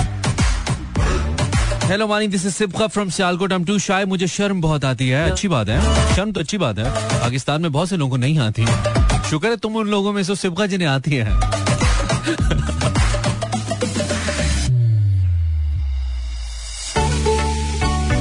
[1.89, 5.31] Hello Mani this is Sibka from Sialkot हम टू शाय मुझे शर्म बहुत आती है।
[5.31, 6.91] अच्छी बात है शर्म तो अच्छी बात है।
[7.21, 10.23] पाकिस्तान में बहुत से लोगों को नहीं आती। है शुक्र है तुम उन लोगों में
[10.23, 11.27] से सिबका जिन्हें आती है।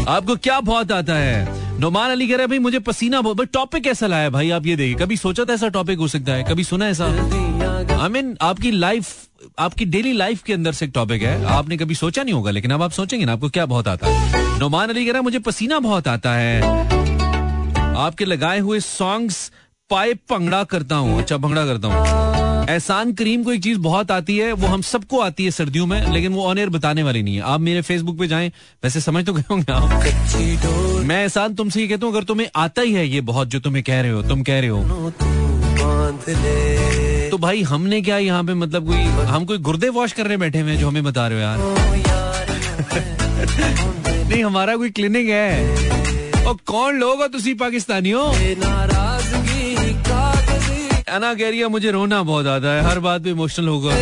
[0.08, 1.67] आपको क्या बहुत आता है?
[1.80, 4.96] नोमान अली कह रहे भाई, मुझे पसीना बहुत टॉपिक कैसा लाया भाई, आप ये देखिए।
[4.96, 6.44] कभी सोचा था ऐसा टॉपिक हो सकता है?
[6.44, 7.06] कभी सुना ऐसा?
[7.98, 9.16] आई मीन आपकी लाइफ
[9.60, 12.72] आपकी डेली लाइफ के अंदर से एक टॉपिक है। आपने कभी सोचा नहीं होगा, लेकिन
[12.72, 14.60] अब आप सोचेंगे ना, आपको क्या बहुत आता है?
[14.60, 16.62] नोमान अली कह रहा है, मुझे पसीना बहुत आता है।
[17.98, 19.52] आपके लगाए हुए सॉन्ग्स
[19.90, 22.37] पाए भंगड़ा करता हूँ अच्छा भंगड़ा करता हूँ।
[22.70, 26.14] एहसान करीम को एक चीज़ बहुत आती है, वो हम सबको आती है सर्दियों में,
[26.14, 28.52] लेकिन वो ऑन एयर बताने वाली नहीं है। आप मेरे फेसबुक पे जाएँ,
[28.84, 29.84] वैसे समझ तो गए होंगे आप।
[31.06, 33.84] मैं एहसान तुमसे ये कहता हूँ, अगर तुम्हें आता ही है ये बहुत जो तुम्हें
[33.84, 35.12] कह रहे हो, तुम कह रहे हो।
[37.30, 40.76] तो भाई हमने क्या यहाँ पे मतलब कोई, हम कोई गुर्दे वॉश करने बैठे हुए
[40.76, 41.58] जो हमें बता रहे हो यार?
[44.30, 45.76] नहीं, हमारा कोई क्लिनिक है।
[46.46, 48.34] और कौन लोग हो तुसी पाकिस्तानियों?
[51.10, 53.96] अना कह रही है, मुझे रोना बहुत आता है, हर बात पे इमोशनल होगा।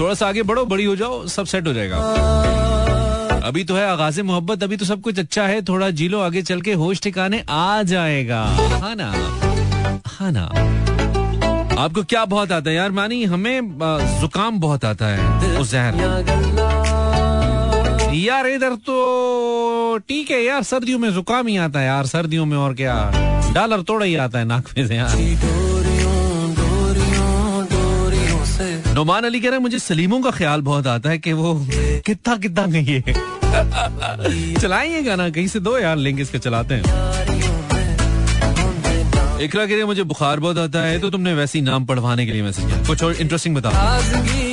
[0.00, 1.96] थोड़ा सा आगे बढ़ो, बड़ी हो जाओ, सब सेट हो जाएगा।
[3.44, 6.42] अभी तो है आगाज़ मोहब्बत, अभी तो सब कुछ अच्छा है, थोड़ा जी लो, आगे
[6.42, 8.42] चल के होश ठिकाने आ जाएगा।
[8.82, 9.12] हाँ ना?
[10.06, 10.44] हाँ ना?
[11.82, 12.76] आपको क्या बहुत आता है?
[12.76, 13.60] यार, मानी, हमें
[14.20, 16.61] जुकाम बहुत आता है, उस जहर।
[18.14, 22.56] यार इधर तो ठीक है यार, सर्दियों में जुकाम ही आता है यार, सर्दियों में
[22.56, 22.94] और क्या।
[23.54, 25.16] डॉलर तोड़ा ही आता है नाक में से यार।
[28.94, 31.54] नोमान अली कह रहे हैं, मुझे सलीमों का ख्याल बहुत आता है कि वो
[32.06, 33.00] कितना कितना गई है।
[34.54, 36.82] चलाइए गाना, कहीं से दो यार लिंक इसके, चलाते हैं।
[39.40, 42.32] इकरा रही है मुझे बुखार बहुत आता है तो तुमने वैसे ही नाम पढ़वाने के
[42.32, 44.51] लिए मैसेज किया। कुछ और इंटरेस्टिंग बताओ।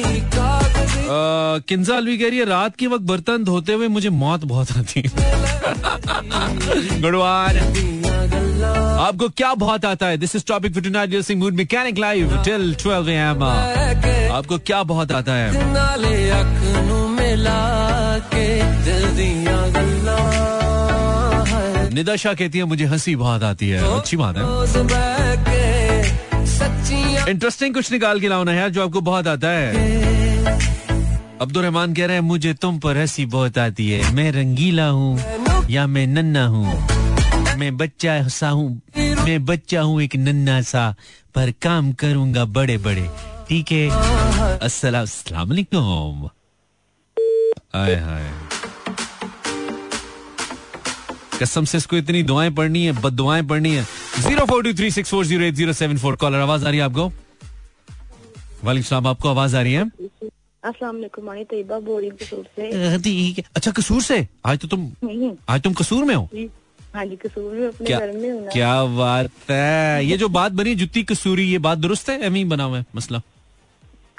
[1.11, 5.03] किंजा अलवी कह रही है रात के वक्त बर्तन धोते हुए मुझे मौत बहुत आती
[5.05, 5.09] है।
[7.01, 7.57] गुडवार
[8.99, 10.17] आपको क्या बहुत आता है?
[10.17, 13.43] This is topic for tonight Singh mood mechanic live till 12 AM
[14.31, 15.51] आपको क्या बहुत आता है?
[21.93, 24.43] निदाशा कहती है मुझे हँसी बहुत आती है। अच्छी बात है।
[27.29, 29.99] इंटरेस्टिंग कुछ निकाल के लाओ ना यार जो आपको बहुत आता है।
[31.41, 35.67] अब्दुल रहमान कह रहे हैं, मुझे तुम पर हँसी बहुत आती है। मैं रंगीला हूँ
[35.69, 36.65] या मैं नन्ना हूँ?
[37.57, 40.83] मैं बच्चा सा हूँ, मैं बच्चा हूँ एक नन्ना सा।
[41.35, 43.07] पर काम करूँगा बड़े बड़े।
[43.49, 43.89] ठीक है?
[44.59, 46.27] अस्सलाम वालेकुम।
[47.75, 48.31] हाय हाय
[51.41, 53.83] कसम से इसको इतनी दुआएँ पढ़नी है बद दुआएँ पढ़नी है।
[54.19, 56.79] Zero four two three six four zero eight zero seven four, caller, आवाज़ आ रही
[56.79, 57.11] है आपको?
[58.65, 59.85] सलाम, आपको आवाज़ आ रही है?
[60.63, 64.27] अस्सलाम वालेकुम मानी तैयबा बोल कसूर से। ठीक है। अच्छा कसूर से?
[64.45, 64.91] आज तो तुम
[65.49, 66.29] आज तुम कसूर में हो?
[66.93, 70.51] हाँ जी कसूर में अपने क्या घर में हूँ क्या बात है। ये जो बात
[70.51, 72.19] बनी जुत्ती कसूरी ये बात दुरुस्त है?
[72.25, 73.21] एम बना हुआ है मसला।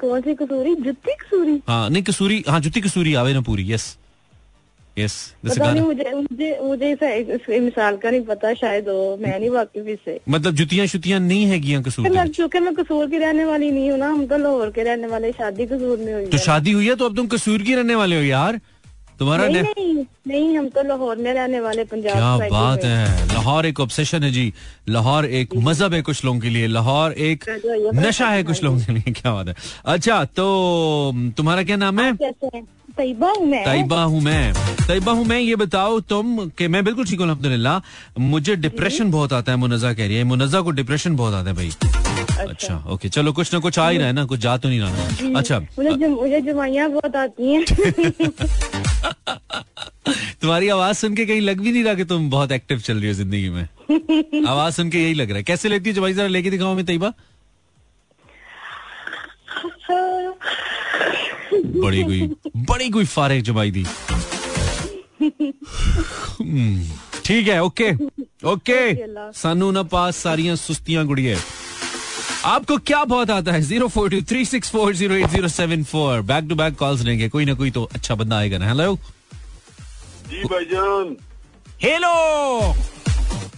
[0.00, 0.74] कौन सी कसूरी?
[0.76, 1.60] जुत्ती कसूरी?
[1.68, 3.96] हाँ नहीं कसूरी हाँ जुत्ती कसूरी आवे ना पूरी यस
[4.98, 5.14] यस
[5.46, 9.86] पता नहीं मुझे मुझे मुझे इस, मिसाल का नहीं पता शायद हो मैं नहीं वाकिफ
[9.88, 13.98] इससे मतलब जुतियाँ शुतियाँ नहीं है कसूर चूँकि मैं कसूर की रहने वाली नहीं हूँ
[13.98, 16.94] ना हम तो लाहौर के रहने वाले शादी कसूर में हुई तो शादी हुई है
[16.96, 18.60] तो अब तुम कसूर की रहने वाले हो यार।
[19.18, 23.66] तुम्हारा नहीं नहीं नहीं हम तो लाहौर में रहने वाले पंजाब क्या बात है। लाहौर
[23.66, 24.52] एक ऑब्सेशन है जी।
[24.88, 28.78] लाहौर एक मज़हब है कुछ लोगों के लिए। लाहौर एक बात नशा है कुछ लोगों
[28.78, 32.12] के लिए। क्या बात है। अच्छा तो तुम्हारा क्या नाम हैं?
[32.96, 34.52] तैयबा हूँ मैं। तैयबा हूँ मैं।
[34.86, 37.80] तैयबा हूँ मैं ये बताओ तुम कि मैं बिल्कुल ठीक हूँ अलहमदुलिल्लाह।
[38.20, 41.56] मुझे डिप्रेशन बहुत आता है मुनजा कह रही है। मुनजा को डिप्रेशन बहुत आता है
[41.56, 41.70] भाई।
[42.40, 44.80] अच्छा। ओके चलो कुछ ना कुछ आ ही रहा है ना कुछ जा तो नहीं
[44.80, 47.64] रहा अच्छा मुझे जम, मुझे जमाइयाँ बहुत आती हैं।
[50.42, 53.06] तुम्हारी आवाज़ सुन के कहीं लग भी नहीं रहा कि तुम बहुत एक्टिव चल रही
[53.08, 56.26] हो ज़िंदगी में। आवाज़ सुन के यही लग रहा है। कैसे लगती है जब जरा
[56.26, 57.12] लेके दिखाओ मैं तैयबा।
[61.81, 62.21] बड़ी कोई
[62.69, 63.85] बड़ी कोई फारे जमाई दी
[66.41, 66.81] हम्म,
[67.25, 67.91] ठीक है ओके
[68.51, 68.79] ओके
[69.33, 71.35] सानू ना पास सारियां सुस्तियां गुड़िए
[72.45, 75.83] आपको क्या बहुत आता है zero four two three six four zero eight zero seven
[75.91, 78.95] four back to back calls लेंगे कोई ना कोई तो अच्छा बंदा आएगा ना हेलो
[80.29, 81.15] जी भाईजान
[81.83, 82.13] हेलो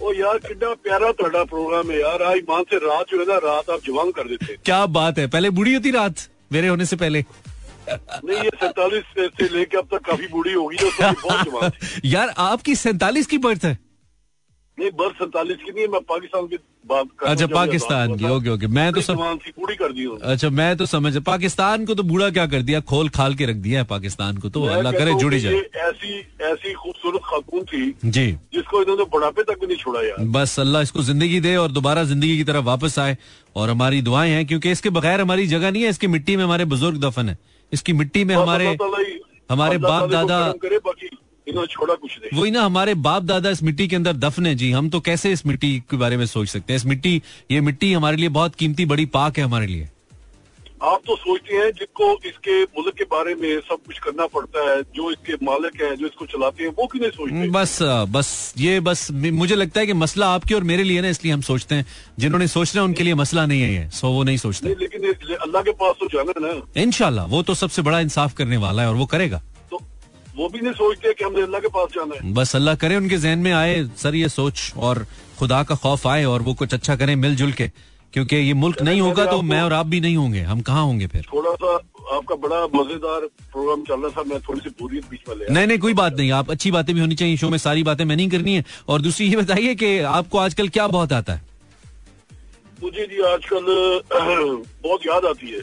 [0.02, 3.38] ओ यार कितना प्यारा ਤੁਹਾਡਾ प्रोग्राम है यार आज मान से रात जो है ना
[3.46, 6.16] रात आप जवान कर देते क्या बात है पहले बूढ़ी होती रात
[6.53, 7.25] मेरे होने से पहले
[7.91, 10.77] नहीं ये सैतालीस से, लेके अब तक काफ़ी बूढ़ी होगी।
[12.05, 13.79] यार आपकी सैतालीस की बर्थ है
[14.79, 16.57] नहीं सैतालीस की नहीं मैं पाकिस्तान की
[16.89, 20.87] बात कर अच्छा पाकिस्तान की ओके ओके मैं तो बूढ़ी कर दी अच्छा मैं तो
[20.87, 24.37] समझ पाकिस्तान को तो बूढ़ा क्या कर दिया खोल खाल के रख दिया है पाकिस्तान
[24.37, 25.55] को तो अल्लाह करे जुड़ी जाए।
[25.89, 26.19] ऐसी
[26.51, 30.83] ऐसी खूबसूरत खातून थी जी। जिसको इन्होंने बुढ़ापे तक भी नहीं छोड़ा यार। बस अल्लाह
[30.83, 33.17] इसको ज़िंदगी दे और दोबारा ज़िंदगी की तरफ़ वापस आए
[33.57, 36.65] और हमारी दुआएँ हैं क्योंकि इसके बगैर हमारी जगह नहीं है इसकी मिट्टी में हमारे
[36.75, 37.39] बुज़ुर्ग दफन है।
[37.73, 38.77] इसकी मिट्टी में हमारे
[39.51, 40.55] हमारे बाप दादा-
[41.47, 44.55] इन्होंने छोड़ा कुछ नहीं। वही ना हमारे बाप दादा इस मिट्टी के अंदर दफन है।
[44.55, 46.77] जी हम तो कैसे इस मिट्टी के बारे में सोच सकते हैं?
[46.77, 49.89] इस मिट्टी ये मिट्टी हमारे लिए बहुत कीमती बड़ी पाक है हमारे लिए।
[50.83, 54.81] आप तो सोचते हैं जिनको इसके मुल्क के बारे में सब कुछ करना पड़ता है
[54.97, 57.49] जो इसके मालिक हैं जो इसको चलाते हैं वो क्यों नहीं सोचते?
[57.51, 57.79] बस
[58.11, 61.41] बस ये बस मुझे लगता है कि मसला आपके और मेरे लिए ना इसलिए हम
[61.43, 61.87] सोचते हैं।
[62.19, 65.63] जिन्होंने सोचना है उनके लिए मसला नहीं है सो वो नहीं सोचते। नहीं लेकिन अल्लाह
[65.63, 68.89] के पास तो जाना है ना। इनशाला वो तो सबसे बड़ा इंसाफ करने वाला है
[68.89, 69.43] और वो करेगा।
[70.37, 73.17] वो भी नहीं सोचते कि हमने अल्लाह के पास जाना है। बस अल्लाह करे उनके
[73.19, 75.07] जहन में आए सर ये सोच और
[75.39, 77.71] खुदा का खौफ आए और वो कुछ अच्छा करें मिलजुल के।
[78.15, 81.07] क्योंकि ये मुल्क नहीं होगा तो मैं और आप भी नहीं होंगे। हम कहाँ होंगे
[81.07, 81.27] फिर?
[81.33, 81.75] थोड़ा सा
[82.17, 83.21] आपका बड़ा मज़ेदार
[83.53, 86.17] प्रोग्राम चल रहा था मैं थोड़ी सी पूरी बीच में ले नहीं नहीं कोई बात
[86.17, 88.65] नहीं आप अच्छी बातें भी होनी चाहिए शो में सारी बातें मैं नहीं करनी है।
[88.89, 91.43] और दूसरी ये बताइए कि आपको आजकल क्या बहुत आता है?
[92.83, 93.65] मुझे जी आजकल
[94.85, 95.61] बहुत याद आती है।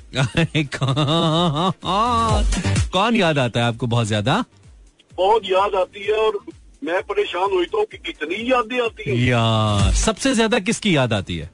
[2.94, 4.44] कौन याद आता है आपको बहुत ज़्यादा?
[5.20, 6.40] बहुत याद आती है और
[6.84, 11.38] मैं परेशान हुई तो कि कितनी यादें आती है। यार सबसे ज़्यादा किसकी याद आती
[11.38, 11.50] है?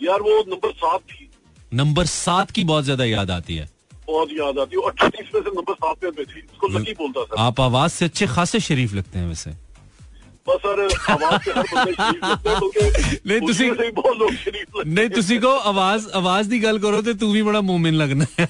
[0.00, 1.28] यार वो नंबर सात थी।
[1.74, 3.68] नंबर सात की बहुत ज़्यादा याद आती है।
[4.06, 7.24] बहुत याद आती है। और में से नंबर सात पे पे थी उसको लकी बोलता
[7.24, 9.50] था। आप आवाज़ से अच्छे खासे शरीफ लगते हैं वैसे।
[10.48, 10.58] तो
[13.40, 13.52] तू
[18.22, 18.28] है।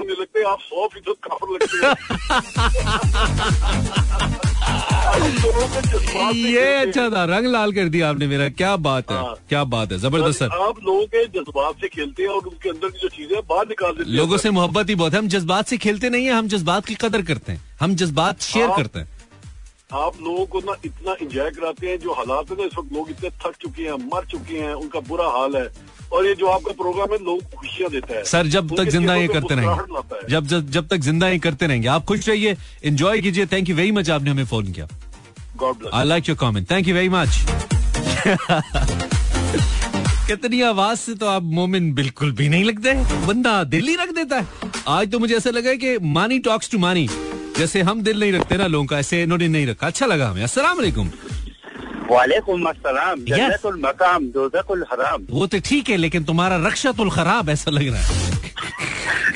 [0.00, 1.94] नहीं लगते आप सौ फ़ीसद काफर लगते हैं।
[6.34, 9.92] ये अच्छा था रंग लाल कर दिया आपने मेरा क्या बात है हाँ। क्या बात
[9.92, 13.08] है ज़बरदस्त सर आप लोगों के जज्बात से खेलते हैं और उनके अंदर की जो
[13.08, 16.26] चीज़ें बाहर निकाल देते लोगों से मोहब्बत ही बहुत है हम जज्बात से खेलते नहीं
[16.26, 19.08] है हम जज्बात की कदर करते हैं। हम जज्बात शेयर। करते हैं।
[19.94, 23.10] आप लोगों को ना इतना एंजॉय कराते हैं जो हालात है ना इस वक्त लोग
[23.10, 25.68] इतने थक चुके हैं मर चुके हैं उनका बुरा हाल है।
[26.12, 29.14] और ये जो आपका प्रोग्राम है लोगों को खुशियाँ देता है। सर जब तक ज़िंदा
[29.16, 33.20] ये करते रहेंगे। जब जब जब तक ज़िंदा ये करते रहेंगे। आप खुश रहिए एंजॉय
[33.20, 34.86] कीजिए। थैंक यू वेरी मच आपने हमें फ़ोन किया।
[35.56, 37.30] God bless I like your comment thank you very much
[40.26, 42.94] कितनी आवाज़ से तो आप मोमिन बिल्कुल भी नहीं लगते
[43.26, 46.78] बंदा दिल ही रख देता है। आज तो मुझे ऐसा लगा कि मानी टॉक्स टू
[46.78, 47.08] मानी।
[47.56, 50.42] जैसे हम दिल नहीं रखते ना लोगों का ऐसे इन्होंने नहीं रखा। अच्छा लगा हमें।
[50.42, 51.10] अस्सलाम वालेकुम।
[52.10, 57.70] वालेकुम अस्सलाम। जन्नतुल मकाम दोजकुल हराम। वो तो ठीक है लेकिन तुम्हारा रक्षातुल खराब ऐसा
[57.70, 58.08] लग रहा है।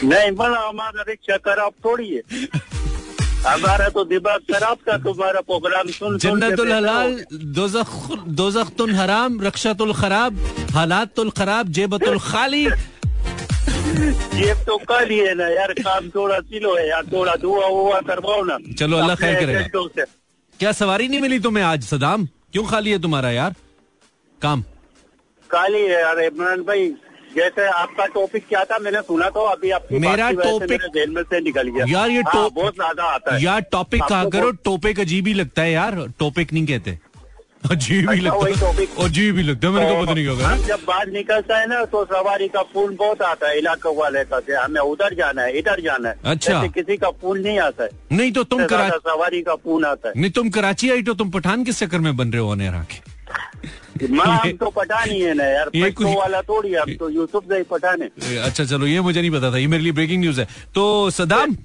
[0.04, 2.22] नहीं बड़ा हमारा रिक्शा खराब थोड़ी है।
[3.38, 7.10] हमारा तो दिमाग खराब था तुम्हारा प्रोग्राम सुन जन्नतुल हलाल
[7.54, 7.90] दोजख
[8.34, 10.38] दोजख्तुल हराम रक्षातुल खराब
[10.74, 12.66] हालातुल खराब जेबतुल खाली
[13.88, 18.00] ये तो कर ही है ना यार काम थोड़ा सिलो है यार थोड़ा दुआ हुआ
[18.00, 20.04] करवाओ ना। चलो, अल्लाह खैर से।
[20.60, 22.26] क्या सवारी नहीं मिली तुम्हें आज सदाम?
[22.52, 23.54] क्यों खाली है तुम्हारा यार?
[24.42, 24.62] काम।
[25.50, 26.88] खाली है यार इमरान भाई
[27.36, 31.40] जैसे आपका टॉपिक क्या था मैंने सुना तो अभी आपकी मेरा टॉपिक- जेल में से
[31.40, 35.00] निकल गया। यार ये हाँ, टॉप- बहुत ज़्यादा आता है। यार टॉपिक कहा करो टॉपिक
[35.00, 36.98] अजीब ही लगता है यार टॉपिक नहीं कहते।
[37.70, 40.84] अजीब ही अच्छा, लगता है। अजीब ही लगता है। मेरे को पता नहीं क्या जब
[40.86, 44.52] बाहर निकलता है ना तो सवारी का फ़ोन बहुत आता है इलाके वाले का कि
[44.52, 48.32] हमें उधर जाना है इधर जाना है। अच्छा। किसी का फ़ोन नहीं आता है। नहीं
[48.32, 51.30] तो तुम सबसे करा सवारी का फ़ोन आता है। नहीं तुम कराची आई तो तुम
[51.30, 53.18] पठान किस चक्कर में बन रहे हो आके?
[54.06, 57.44] है हम तो पठान ही है ना यार ये कुछ- वाला थोड़ी हम तो यूसुफ
[57.44, 60.40] से पठान है। अच्छा चलो ये मुझे नहीं पता था ये मेरे लिए ब्रेकिंग न्यूज़
[60.40, 61.56] है। तो सदाम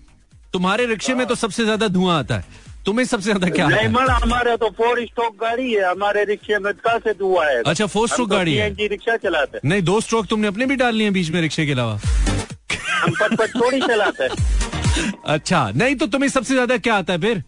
[0.53, 3.88] तुम्हारे रिक्शे में तो सबसे ज़्यादा धुआँ आता है। तुम्हें सबसे ज़्यादा क्या नहीं
[4.24, 7.62] हमारे तो फोर स्ट्रोक गाड़ी है हमारे रिक्शे में कहाँ से दुआ है?
[7.63, 10.76] अच्छा, four stroke गाड़ी है। जी रिक्शा चलाते हैं। नहीं दो स्ट्रोक तुमने अपने भी
[10.76, 15.96] डाल लिए बीच में रिक्शे के अलावा। हम पट पट थोड़ी चलाते हैं। अच्छा नहीं
[15.96, 17.43] तो तुम्हें सबसे ज़्यादा क्या आता है फिर?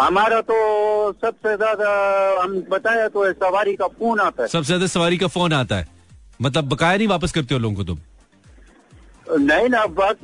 [0.00, 0.56] हमारा तो
[1.22, 1.88] सबसे ज़्यादा
[2.42, 5.86] हम बताया तो सवारी का फ़ोन आता है। सबसे ज़्यादा सवारी का फ़ोन आता है।
[6.42, 7.98] मतलब बकाया नहीं वापस करते हो लोगों को तुम?
[9.40, 10.16] नहीं ना बस।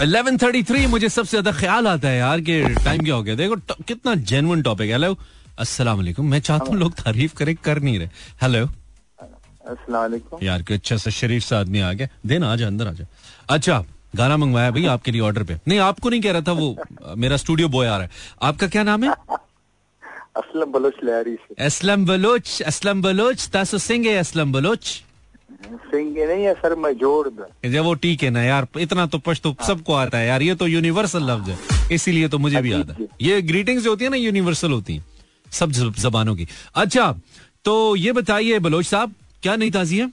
[0.00, 4.14] 11:33 मुझे सबसे ज़्यादा ख्याल आता है यार कि टाइम क्या हो गया। देखो कितना
[4.30, 5.16] जेनुअन टॉपिक है। हेलो
[5.58, 8.08] अस्सलाम वालेकुम मैं चाहता हूँ लोग तारीफ़ करें कर नहीं रहे।
[8.42, 8.66] हेलो
[9.66, 13.06] अस्सलाम यार कि अच्छा सा शरीफ सा आदमी आ गया। देना आजा अंदर आजा
[13.50, 13.84] अच्छा
[14.16, 16.76] गाना मंगवाया भाई आपके लिए ऑर्डर पे। नहीं आपको नहीं कह रहा था वो
[17.16, 18.10] मेरा स्टूडियो बॉय आ रहा है।
[18.42, 19.10] आपका क्या नाम है?
[20.36, 25.02] असलम बलोच लहरी असलम बलोच असलम बलोच तासो सिंह है असलम बलोच
[25.60, 26.92] सिंह नहीं है सर मैं
[27.64, 30.66] जब वो ठीक है ना यार इतना तो पश्तो सबको आता है यार ये तो
[30.66, 31.56] यूनिवर्सल लफ्ज है।
[31.94, 35.04] इसीलिए तो मुझे भी याद है। ये ग्रीटिंग्स जो होती है ना यूनिवर्सल होती है
[35.52, 37.12] सब जबानों की। अच्छा
[37.64, 40.08] तो ये बताइए बलोच साहब क्या नई ताजी है?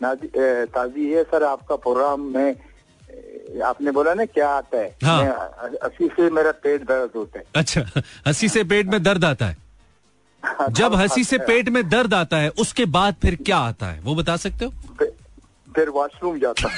[0.00, 4.96] ताजी है सर आपका प्रोग्राम में आपने बोला ना क्या आता है?
[5.04, 5.24] हाँ।
[5.82, 9.56] अस्सी से मेरा पेट दर्द होता है। अच्छा हँसी से पेट में दर्द आता है।
[10.70, 14.00] जब हँसी से पेट में दर्द आता है उसके बाद फिर क्या आता है?
[14.04, 14.70] वो बता सकते हो?
[14.98, 15.10] फिर-
[15.74, 16.74] फिर वॉशरूम जाता हूँ।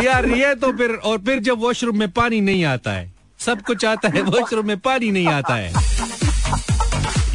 [0.04, 3.84] यार ये तो फिर और फिर जब वॉशरूम में पानी नहीं आता है सब कुछ
[3.84, 5.72] आता है वॉशरूम में पानी नहीं आता है।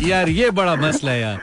[0.08, 1.42] यार ये बड़ा मसला है यार।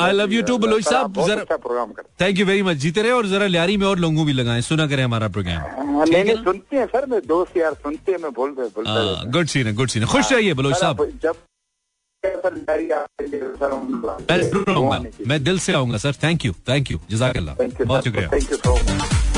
[0.00, 3.12] I love you love Baloch साहब, जरा- प्रोग्राम करते थैंक यू वेरी मच जीते रहे
[3.12, 5.62] और जरा लियारी में और लोगों भी लगाएँ सुना करें हमारा प्रोग्राम
[6.04, 9.46] नहीं नहीं सुनते हैं सर मैं दोस्त यार सुनते हैं मैं बोल रहे हूँ। गुड
[9.46, 11.34] सीन है गुड सीन है। खुश रहिए बलोच साहब। जब
[15.04, 16.12] है, मैं दिल से आऊँगा sir.
[16.12, 18.04] Thank you thank you जजाकल्ला बहुत.
[18.04, 19.29] शुक्रिया।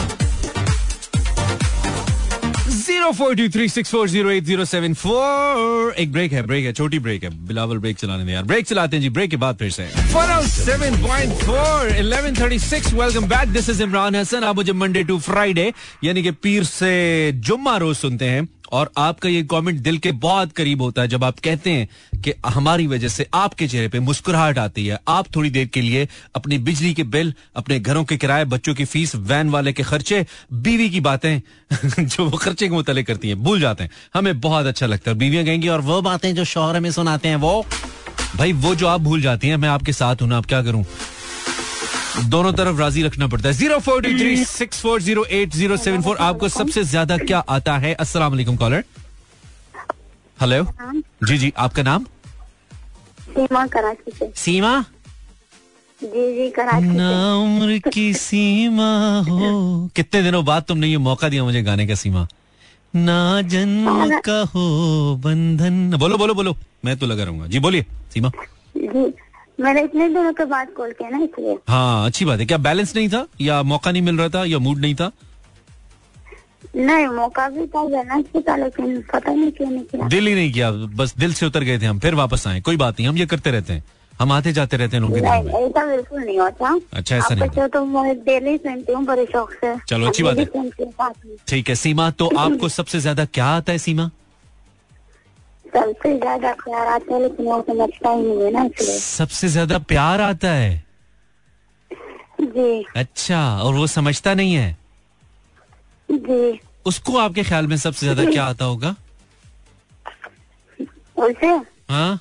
[3.10, 5.92] 04236408074.
[5.92, 8.96] एक ब्रेक है ब्रेक है, छोटी ब्रेक है। बिलावल ब्रेक चलाने दे यार। ब्रेक चलाते
[8.96, 14.44] हैं जी ब्रेक के बाद फिर से। 107.4 1136 welcome back this is Imran Hasan
[14.44, 15.72] आप मुझे मंडे टू फ्राइडे
[16.04, 20.52] यानी कि पीर से जुम्मा रोज सुनते हैं। और आपका ये कमेंट दिल के बहुत
[20.52, 21.88] करीब होता है जब आप कहते हैं
[22.22, 26.08] कि हमारी वजह से आपके चेहरे पे मुस्कुराहट आती है। आप थोड़ी देर के लिए
[26.36, 30.26] अपनी बिजली के बिल, अपने घरों के किराए, बच्चों की फ़ीस, वैन वाले के खर्चे,
[30.52, 31.40] बीवी की बातें,
[32.06, 35.16] जो वो खर्चे के मुतले करती हैं, भूल जाते हैं। हमें बहुत अच्छा लगता है।
[35.16, 37.66] बीवियाँ कहेंगी, और वो बातें जो शोहर हमें सुनाते हैं वो?
[38.36, 40.84] भाई, वो जो आप भूल जाती हैं, मैं आपके साथ हूँ, ना आप क्या करूँ?
[42.20, 45.76] दोनों तरफ़ राज़ी रखना पड़ता है। Zero four two three six four zero eight zero
[45.76, 47.94] seven four आपको सबसे ज़्यादा क्या आता है?
[47.94, 48.84] अस्सलाम वालेकुम कॉलर
[50.38, 50.64] हेलो
[51.26, 52.04] जी जी आपका नाम?
[53.28, 54.84] सीमा कराची से। सीमा?
[56.00, 58.90] जी जी कराची ना उम्र की सीमा
[59.28, 62.26] हो। कितने दिनों बाद तुमने ये मौका दिया मुझे गाने का सीमा?
[62.94, 68.30] ना जन्म का हो बंधन। बोलो बोलो बोलो। मैं तो लगा रहूँगा। जी बोलिए सीमा।
[68.76, 69.12] जी
[69.62, 72.94] मैंने इतने दिनों के बाद कॉल किया ना इसलिए। हाँ अच्छी बात है। क्या बैलेंस
[72.96, 73.26] नहीं था?
[73.40, 74.44] या मौका नहीं मिल रहा था?
[74.44, 75.10] या मूड नहीं था?
[76.76, 80.34] नहीं मौका भी था बैलेंस भी था लेकिन पता नहीं क्यों नहीं किया। दिल ही
[80.34, 83.08] नहीं किया। बस दिल से उतर गए थे हम फिर वापस आए। कोई बात नहीं
[83.08, 83.84] हम ये करते रहते हैं।
[84.20, 87.68] हम आते जाते रहते हैं लोगों के नहीं ऐसा बिल्कुल नहीं होता। अच्छा, ऐसा नहीं
[87.68, 90.46] तो मैं डेली सुनती हूँ बड़े शौक से। चलो, अच्छी बात है।
[91.48, 94.10] ठीक है सीमा तो आपको सबसे ज़्यादा क्या आता है सीमा?
[95.72, 99.78] सबसे ज़्यादा प्यार आता है लेकिन वो समझता ही नहीं है ना इसलिए। सबसे ज़्यादा
[99.90, 100.84] प्यार आता है?
[102.42, 104.76] जी। अच्छा और वो समझता नहीं है?
[106.08, 108.94] जी। उसको आपके ख्याल में सबसे ज़्यादा क्या आता होगा?
[111.18, 111.46] उसे?
[111.90, 112.20] हाँ?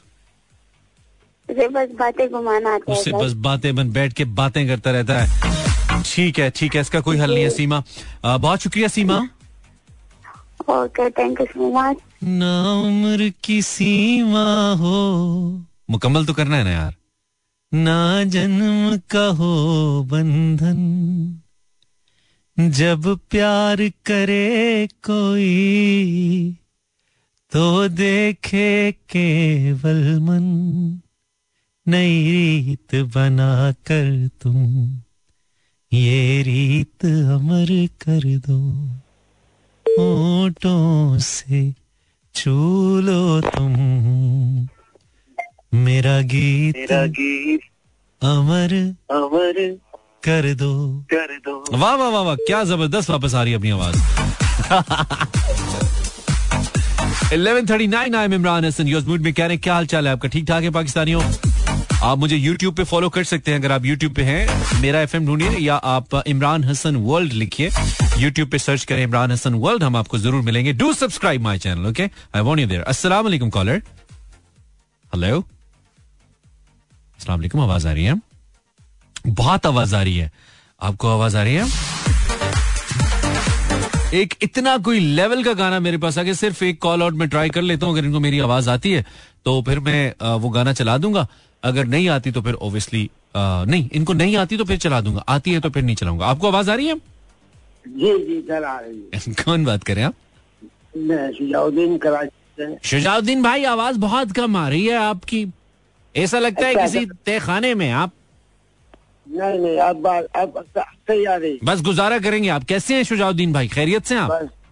[1.49, 6.03] उसे बस बातें घुमाना आता उससे बस। बातें बन बैठ के बातें करता रहता है।
[6.05, 7.83] ठीक है ठीक है इसका कोई हल नहीं है सीमा।
[8.25, 9.19] आ, बहुत शुक्रिया Seema.
[10.69, 14.97] Thank you so much ना उम्र की सीमा हो।
[15.89, 16.95] मुकम्मल तो करना है ना यार।
[17.73, 19.53] ना जन्म का हो
[20.03, 20.81] बंधन।
[22.59, 26.57] जब प्यार करे कोई
[27.51, 30.43] तो देखे केवल मन।
[31.87, 34.95] नई रीत बना कर तुम,
[35.93, 38.59] ये रीत अमर कर दो।
[39.99, 41.73] होठों से
[42.35, 42.51] छू
[43.01, 43.73] लो तुम।
[45.73, 47.59] मेरा गीत मेरा गीत
[48.21, 48.73] अमर
[49.15, 49.77] अमर
[50.23, 50.73] कर दो।
[51.13, 53.97] कर दो। वाह वाह वाह वाह क्या ज़बरदस्त वापस आ रही है अपनी आवाज़।
[57.33, 60.29] 11:39 I am Imran Hasan your mood में क्या क्या हाल चाल है आपका?
[60.29, 61.21] ठीक ठाक है पाकिस्तानियों?
[62.03, 65.25] आप मुझे YouTube पे फॉलो कर सकते हैं। अगर आप YouTube पे हैं, मेरा एफएम
[65.25, 69.95] ढूंढिए या आप इमरान हसन वर्ल्ड लिखिए। YouTube पे सर्च करें इमरान हसन वर्ल्ड हम
[69.95, 72.03] आपको ज़रूर मिलेंगे। Do subscribe my channel okay
[72.35, 73.81] I want you अस्सलाम कॉलर
[75.13, 75.39] हेलो
[77.19, 78.15] अस्सलाम वालेकुम आवाज़ आ रही है?
[79.27, 80.31] बहुत आवाज़ आ रही है।
[80.81, 81.65] आपको आवाज़ आ रही है?
[84.13, 87.49] एक इतना कोई लेवल का गाना मेरे पास आके सिर्फ़ एक कॉल आउट में ट्राई
[87.49, 89.05] कर लेता हूँ, अगर इनको मेरी आवाज़ आती है
[89.45, 91.27] तो फिर मैं वो गाना चला दूँगा।
[91.63, 95.51] अगर नहीं आती तो फिर ओब्वियसली नहीं इनको नहीं आती तो फिर चला दूँगा। आती
[95.53, 96.95] है तो फिर नहीं चलाऊँगा। आपको आवाज़ आ रही है?
[97.87, 100.13] जी जी सर आ रही है। कौन बात करें आप?
[101.37, 105.45] शुजाउद्दीन कराची शुजाउद्दीन भाई आवाज़ बहुत कम आ रही है आपकी।
[106.15, 108.11] ऐसा लगता है अच्छा, किसी तय खाने में आप।
[109.27, 113.53] नहीं नहीं अब बात अब सही आ रही बस गुजारा करेंगे आप। कैसे हैं शुजाउद्दीन
[113.53, 113.67] भाई?
[113.67, 114.31] खैरियत से आप?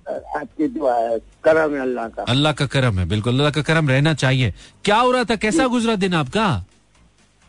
[0.09, 3.89] आपकी दुआ है। करम है अल्लाह का। अल्लाह का करम है बिल्कुल। अल्लाह का करम
[3.89, 4.53] रहना चाहिए।
[4.85, 5.35] क्या हो रहा था?
[5.35, 6.47] कैसा गुजरा दिन आपका?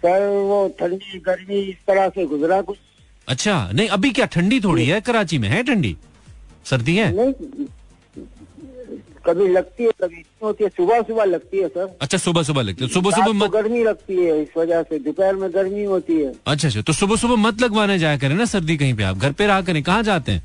[0.04, 2.76] सर वो ठंडी गर्मी इस तरह से गुजरा कुछ।
[3.28, 5.00] अच्छा नहीं अभी क्या ठंडी थोड़ी है?
[5.00, 5.96] कराची में है ठंडी?
[6.70, 7.12] सर्दी है?
[7.16, 7.66] नहीं
[9.26, 12.84] कभी लगती है कभी होती है सुबह सुबह लगती है सर। अच्छा सुबह सुबह लगती
[12.84, 16.16] है। सुबह सुबह को मत गर्मी लगती है इस वजह से दोपहर में गर्मी होती
[16.20, 19.16] है। अच्छा अच्छा तो सुबह सुबह मत लगवाने जाया करें ना सर्दी कहीं पे आप।
[19.18, 20.42] घर पे रहा करें कहाँ जाते हैं?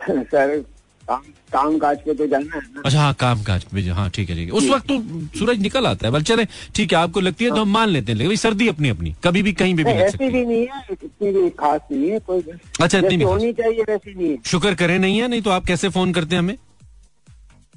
[0.34, 0.64] सर
[1.08, 4.36] काम काज पे तो जाना है ना। अच्छा हाँ काम काज पे हाँ ठीक है
[4.36, 6.44] ठीक है। उस वक्त तो सूरज निकल आता है बल चले
[6.74, 9.42] ठीक है आपको लगती है तो हम मान लेते हैं लेकिन सर्दी अपनी अपनी कभी
[9.42, 12.42] भी कहीं भी ऐसी भी नहीं है इतनी भी खास नहीं है कोई
[12.80, 15.64] अच्छा, इतनी भी होनी चाहिए वैसी नहीं है। शुक्र करें नहीं है नहीं तो आप
[15.66, 16.56] कैसे फ़ोन करते हैं हमें?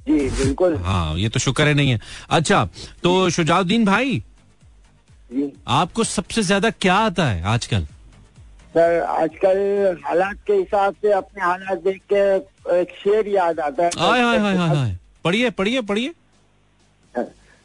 [0.08, 2.00] जी बिल्कुल। हाँ ये तो शुक्र है नहीं है।
[2.30, 2.64] अच्छा
[3.04, 4.22] तो शुजाउद्दीन भाई
[5.68, 7.86] आपको सबसे ज़्यादा क्या आता है आजकल?
[8.78, 9.60] सर आजकल
[10.06, 12.20] हालात के हिसाब से अपने हालात देख के
[12.74, 16.14] एक शेर याद आता है। हाय हाय हाय हाय पढ़िए पढ़िए पढ़िए।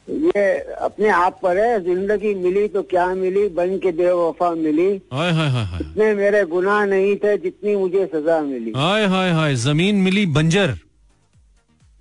[0.09, 0.45] ये
[0.83, 5.49] अपने आप पर है ज़िंदगी मिली तो क्या मिली बन के बेवफा मिली। हाय हाय
[5.49, 10.25] हाय। इतने मेरे गुनाह नहीं थे जितनी मुझे सजा मिली। हाय हाय हाय ज़मीन मिली
[10.33, 10.75] बंजर।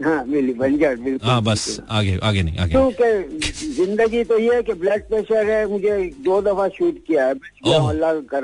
[0.04, 4.62] हाँ मिली बंजर बिल्कुल हाँ बस आगे आगे नहीं आगे क्योंकि ज़िंदगी तो ये है
[4.64, 7.34] कि ब्लड प्रेशर है मुझे दो दफ़ा शूट किया है
[7.88, 8.40] अल्लाह का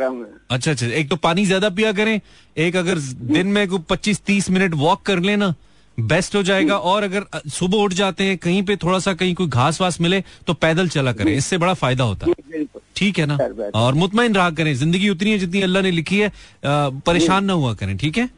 [0.55, 2.19] अच्छा अच्छा एक तो पानी ज़्यादा पिया करें
[2.65, 2.99] एक अगर
[3.37, 5.53] दिन में कोई पच्चीस तीस मिनट वॉक कर लेना
[5.97, 9.47] बेस्ट हो जाएगा और अगर सुबह उठ जाते हैं कहीं पे थोड़ा सा कहीं कोई
[9.47, 13.37] घास वास मिले तो पैदल चला करें इससे बड़ा फ़ायदा होता है। ठीक है ना?
[13.75, 16.31] और मुतमिन रहा करें ज़िंदगी उतनी है जितनी अल्लाह ने लिखी है
[16.65, 18.29] परेशान ना हुआ करें ठीक है?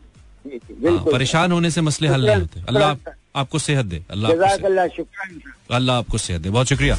[0.45, 2.95] परेशान होने से मसले हल नहीं होते। अल्लाह
[3.35, 4.31] आपको सेहत दे। अल्लाह
[5.71, 6.97] अल्लाह आपको सेहत दे। बहुत शुक्रिया।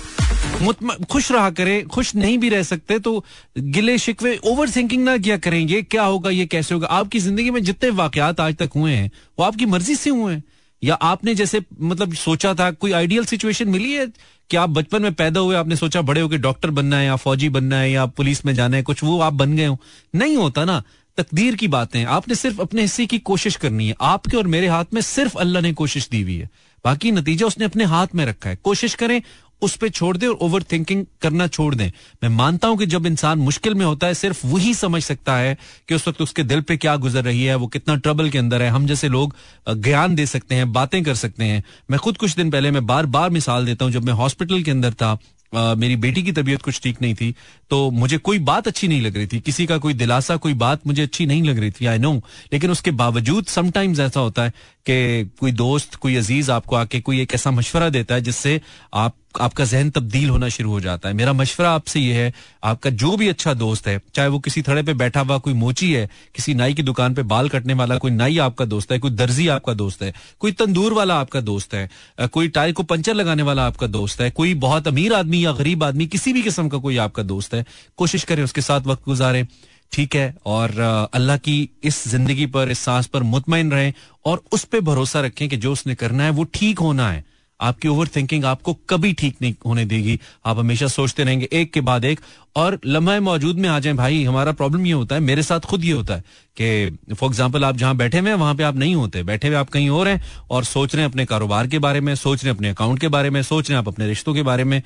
[1.04, 3.24] खुश रहा करें खुश नहीं भी रह सकते तो
[3.58, 6.86] गिले शिकवे ओवर थिंकिंग ना किया करें ये क्या होगा ये कैसे होगा?
[6.88, 10.42] आपकी ज़िंदगी में जितने वाकयात आज तक हुए हैं वो आपकी मर्ज़ी से हुए हैं।
[10.82, 14.06] या आपने जैसे मतलब सोचा था कोई आइडियल सिचुएशन मिली है?
[14.50, 17.48] कि आप बचपन में पैदा हुए आपने सोचा बड़े होकर डॉक्टर बनना है या फौजी
[17.48, 19.78] बनना है या पुलिस में जाना है कुछ वो आप बन गए हो।
[20.14, 20.82] नहीं होता ना।
[21.20, 24.84] तकदीर की बातें, आपने सिर्फ़ अपने हिस्से की कोशिश करनी है। आपके और मेरे हाथ
[24.94, 26.50] में सिर्फ़ अल्लाह ने कोशिश दी हुई है।
[26.84, 29.22] बाकी नतीजा उसने अपने हाथ में रखा है। कोशिश करें,
[29.62, 31.90] उस पर छोड़ दें और ओवर थिंकिंग करना छोड़ दें।
[32.22, 35.56] मैं मानता हूँ कि जब इंसान मुश्किल में होता है, सिर्फ़ वही समझ सकता है
[35.88, 38.62] कि उस वक्त उसके दिल पे क्या गुजर रही है, वो कितना ट्रबल के अंदर
[38.62, 39.34] है। हम जैसे लोग
[39.68, 43.06] ज्ञान दे सकते हैं, बातें कर सकते हैं। मैं खुद कुछ दिन पहले, मैं बार
[43.06, 45.18] बार मिसाल देता हूँ, जब मैं हॉस्पिटल के अंदर था
[45.52, 47.34] मेरी बेटी की तबीयत कुछ ठीक नहीं थी
[47.70, 50.86] तो मुझे कोई बात अच्छी नहीं लग रही थी। किसी का कोई दिलासा, कोई बात
[50.86, 52.14] मुझे अच्छी नहीं लग रही थी आई नो
[52.52, 54.50] लेकिन उसके बावजूद समटाइम्स ऐसा होता है
[54.86, 58.60] कि कोई दोस्त, कोई अज़ीज़ आपको आके कोई एक ऐसा मशवरा देता है जिससे
[58.94, 62.32] आप आपका जहन तब्दील होना शुरू हो जाता है। मेरा मशवरा आपसे ये है,
[62.64, 65.92] आपका जो भी अच्छा दोस्त है, चाहे वो किसी थड़े पे बैठा हुआ कोई मोची
[65.92, 69.10] है, किसी नाई की दुकान पे बाल कटने वाला कोई नाई आपका दोस्त है, कोई
[69.12, 71.88] दर्जी आपका दोस्त है, कोई तंदूर वाला आपका दोस्त है
[72.28, 75.84] कोई टायर को पंचर लगाने वाला आपका दोस्त है, कोई बहुत अमीर आदमी या गरीब
[75.84, 77.64] आदमी, किसी भी किस्म का कोई आपका दोस्त है,
[77.98, 79.46] कोशिश करें उसके साथ वक्त गुजारें,
[79.92, 80.34] ठीक है?
[80.46, 80.78] और
[81.14, 83.92] अल्लाह की इस ज़िंदगी पर, इस सांस पर मुतमिन रहें
[84.24, 87.24] और उस पर भरोसा रखें कि जो उसने करना है वो ठीक होना है।
[87.60, 91.80] आपकी ओवर थिंकिंग आपको कभी ठीक नहीं होने देगी। आप हमेशा सोचते रहेंगे, एक के
[91.80, 92.20] बाद एक।
[92.56, 95.84] और लम्हा मौजूद में आ जाए, भाई, हमारा प्रॉब्लम ये होता है, मेरे साथ खुद
[95.84, 96.24] ये होता है।
[96.56, 99.56] कि फॉर एग्ज़ाम्पल आप जहाँ बैठे हुए हैं, वहाँ पे आप नहीं होते। बैठे हुए
[99.56, 102.50] आप कहीं और हैं और सोच रहे हैं अपने कारोबार के बारे में, सोच रहे
[102.50, 104.82] हैं अपने अकाउंट के बारे में, सोच रहे हैं आप अपने रिश्तों के बारे में।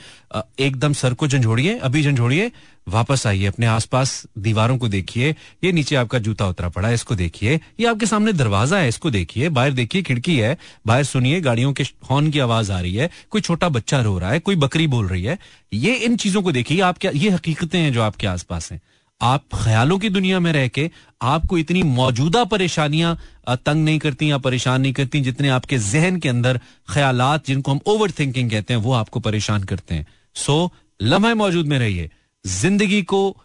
[0.60, 2.50] एकदम सर को झंझोड़िए, अभी झंझोड़िए,
[2.88, 5.34] वापस आइए अपने आसपास दीवारों को देखिए।
[5.64, 9.10] ये नीचे आपका जूता उतरा पड़ा है, इसको देखिए। ये आपके सामने दरवाज़ा है, इसको
[9.10, 10.56] देखिए। बाहर देखिए, खिड़की है।
[10.86, 14.30] बाहर सुनिए, गाड़ियों के हॉर्न की आवाज़ आ रही है। कोई छोटा बच्चा रो रहा
[14.30, 15.38] है, कोई बकरी बोल रही है।
[15.72, 18.80] ये इन चीज़ों को देखिए, आप क्या, ये हकीकतें हैं जो आपके आसपास हैं।
[19.20, 20.90] आप ख्यालों की दुनिया में रह के
[21.22, 26.28] आपको इतनी मौजूदा परेशानियाँ तंग नहीं करती या परेशान नहीं करती जितने आपके जहन के
[26.28, 31.34] अंदर ख्यालात जिनको हम ओवर थिंकिंग कहते हैं, वो आपको परेशान करते हैं। सो, लम्हे
[31.34, 32.10] मौजूद में रहिए।
[32.46, 33.36] ज़िंदगी को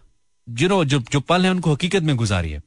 [0.48, 2.60] जिनो जो जो पल है, उनको हकीकत में गुजारिए।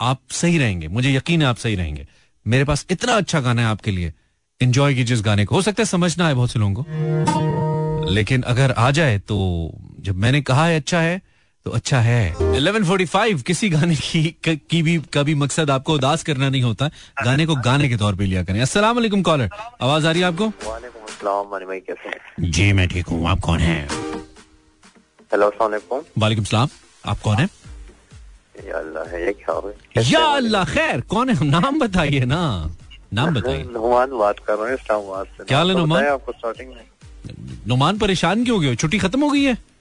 [0.00, 2.06] आप सही रहेंगे। मुझे यकीन है आप सही रहेंगे।
[2.46, 4.12] मेरे पास इतना अच्छा गाना है आपके लिए।
[4.60, 8.42] इंजॉय कीजिए इस गाने को। हो सकता है समझना है बहुत से लोगों को। लेकिन
[8.42, 9.38] अगर आ जाए तो
[10.00, 11.20] जब मैंने कहा है अच्छा है
[11.64, 16.48] तो अच्छा है। 1145 किसी गाने की क- की भी कभी मकसद आपको उदास करना
[16.48, 16.90] नहीं होता।
[17.24, 19.50] गाने को गाने के तौर पे लिया करें। अस्सलाम वालेकुम कॉलर
[19.82, 20.48] आवाज़ आ रही है आपको?
[20.48, 22.50] वालेकुम अस्सलाम मानी भाई कैसे हैं?
[22.50, 23.88] जी मैं ठीक हूँ। आप कौन है?
[25.32, 26.68] हेलो अस्सलाम वालेकुम सलाम।
[27.06, 27.48] आप कौन हैं?
[28.68, 31.44] या अल्लाह है क्या हो खैर कौन है?
[31.44, 32.70] नाम बताइए ना।
[33.14, 36.06] नाम बताइए। नुमान बात कर रहे हैं इस्लामाबाद से। क्या हाल है नुमान?
[36.06, 36.84] आपको स्टार्टिंग में?
[37.66, 39.71] नुमान परेशान क्यों हो गए छुट्टी खत्म हो गई है।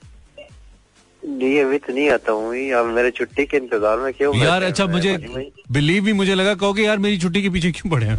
[1.24, 4.86] नहीं अभी तो नहीं आता हूँ अब मेरे छुट्टी के इंतज़ार में क्यों यार अच्छा
[4.88, 5.17] मुझे
[5.72, 8.15] बिलीव भी मुझे लगा कहोगे यार मेरी छुट्टी के पीछे क्यों पड़े हो?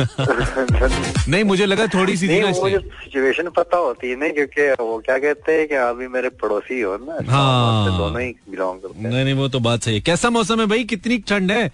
[1.30, 4.98] नहीं मुझे लगा थोड़ी सी थी नहीं मुझे सिचुएशन पता होती है ना क्योंकि वो
[5.06, 9.10] क्या कहते हैं कि अभी मेरे पड़ोसी हो ना हाँ। दोनों ही बिलोंग करते हैं।
[9.10, 10.84] नहीं नहीं वो तो बात सही है। कैसा मौसम है भाई?
[10.84, 11.70] कितनी ठंड है?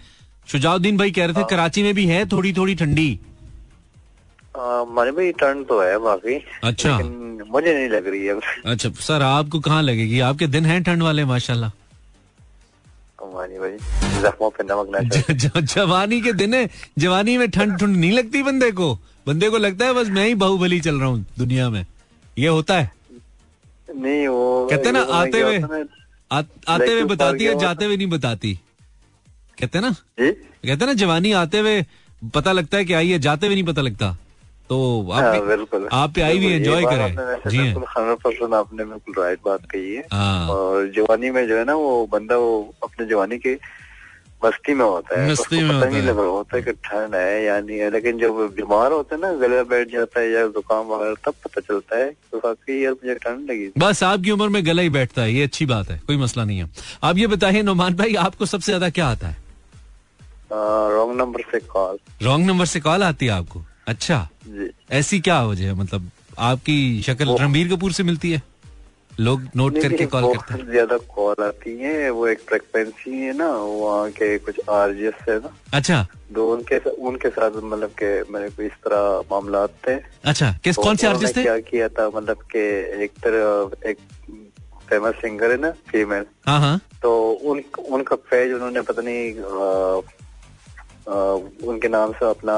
[0.49, 3.09] शुजाउद्दीन भाई कह रहे थे कराची में भी है थोड़ी थोड़ी ठंडी।
[4.59, 6.35] मानी भाई टर्न तो है काफ़ी
[6.65, 8.35] अच्छा। मुझे नहीं लग रही है
[8.73, 10.21] अच्छा सर आपको कहाँ लगेगी?
[10.21, 11.71] आपके दिन हैं ठंड वाले माशाल्लाह।
[14.23, 18.13] जख्मों पे नमक ना ज- ज- जवानी के दिन है जवानी में ठंड ठंड नहीं
[18.13, 18.95] लगती बंदे को?
[19.27, 21.85] बंदे को लगता है बस मैं ही बाहुबली चल रहा हूँ दुनिया में।
[22.39, 22.91] ये होता है?
[23.97, 25.57] नहीं वो कहते ना आते हुए
[26.69, 28.55] आते हुए बताती है जाते हुए नहीं बताती।
[29.61, 29.95] कहते ना?
[30.21, 31.85] कहते ना जवानी आते हुए
[32.35, 34.17] पता लगता है कि आई है जाते हुए नहीं पता लगता।
[34.69, 34.77] तो
[35.13, 37.17] आप हाँ, बिल्कुल। आप पे आई भी एंजॉय करें।
[37.51, 41.65] जी। हंड्रेड परसेंट आपने बिल्कुल राइट बात कही है। हाँ। और जवानी में जो है
[41.65, 43.55] ना वो बंदा वो अपने जवानी के
[44.45, 47.15] मस्ती में होता है। मस्ती में होता नहीं है। लग रहा होता है कि ठंड
[47.15, 50.47] है या नहीं है लेकिन जब बीमार होते हैं ना गले बैठ जाता है या
[50.49, 54.49] जुकाम वगैरह तब पता चलता है तो वाकई यार मुझे ठंड लगी बस आपकी उम्र
[54.49, 56.69] में गला ही बैठता है ये अच्छी बात है कोई मसला नहीं है।
[57.05, 59.37] आप ये बताइए नोमान भाई आपको सबसे ज़्यादा क्या आता है?
[60.53, 63.63] रॉन्ग नंबर से कॉल रॉन्ग नंबर से कॉल आती है आपको?
[63.87, 64.29] अच्छा।
[64.93, 65.75] ऐसी क्या वजह है?
[65.75, 68.43] मतलब आपकी शक्ल रणबीर कपूर से मिलती है?
[69.21, 73.49] लोग नोट करके कॉल करते हैं। ज़्यादा कॉल आती है वो एक फ्रिक्वेंसी है ना
[73.51, 76.03] वहाँ के कुछ आरजीएस है ना। अच्छा।
[76.35, 76.79] तो उनके
[77.09, 79.95] उनके साथ मतलब के मेरे को इस तरह मामला थे
[80.31, 81.43] अच्छा किस तो कौन से आर्टिस्ट थे?
[81.43, 82.67] क्या किया था मतलब के
[83.05, 83.99] एक तरह एक
[84.91, 89.33] फ़ेमस सिंगर है ना फीमेल हाँ हाँ। तो उन उनका पेज उन्होंने पता नहीं
[91.07, 92.55] उनके नाम से अपना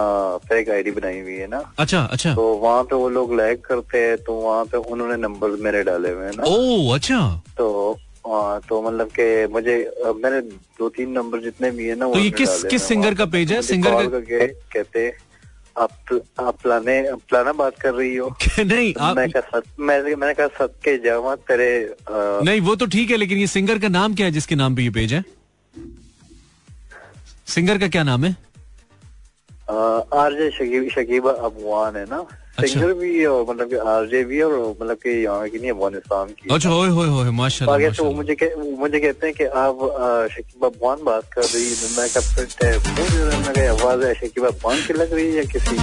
[0.49, 3.99] फेक आईडी बनाई हुई है ना। अच्छा अच्छा। तो वहाँ पे वो लोग लाइक करते
[3.99, 7.21] हैं तो वहाँ पे उन्होंने नंबर मेरे डाले हुए हैं ना। ओ अच्छा।
[7.59, 9.77] तो हाँ, तो मतलब के मुझे
[10.25, 10.41] मैंने
[10.79, 13.53] दो तीन नंबर जितने भी है ना वो तो ये किस किस सिंगर का पेज
[13.53, 13.63] है?
[13.63, 14.21] सिंगर का
[14.75, 15.13] कहते
[15.77, 15.91] आप
[16.41, 18.29] आप प्लाने प्लाना बात कर रही हो।
[18.59, 22.75] नहीं आप मैं कहा सत मैं मैंने कहा सत के जावा तेरे अ, नहीं वो
[22.77, 25.13] तो ठीक है लेकिन ये सिंगर का नाम क्या है जिसके नाम पे ये पेज
[25.13, 25.25] है?
[27.55, 28.37] सिंगर का क्या नाम है?
[30.21, 32.19] आरजे शकीब शकीबा अफवान है ना?
[32.59, 35.71] अच्छा। सिंगर भी है और मतलब कि आरजे भी और मतलब कि यहाँ की नहीं
[35.71, 39.77] अफ़गानिस्तान की अच्छा होए होए होए माशाल्लाह तो मुझे कह, मुझे कहते हैं कि आप
[40.33, 41.75] शकीब अफवान बात कर रही है।
[43.57, 44.45] मैं आवाज़ है शकीब
[44.87, 45.77] की लग रही है या किसी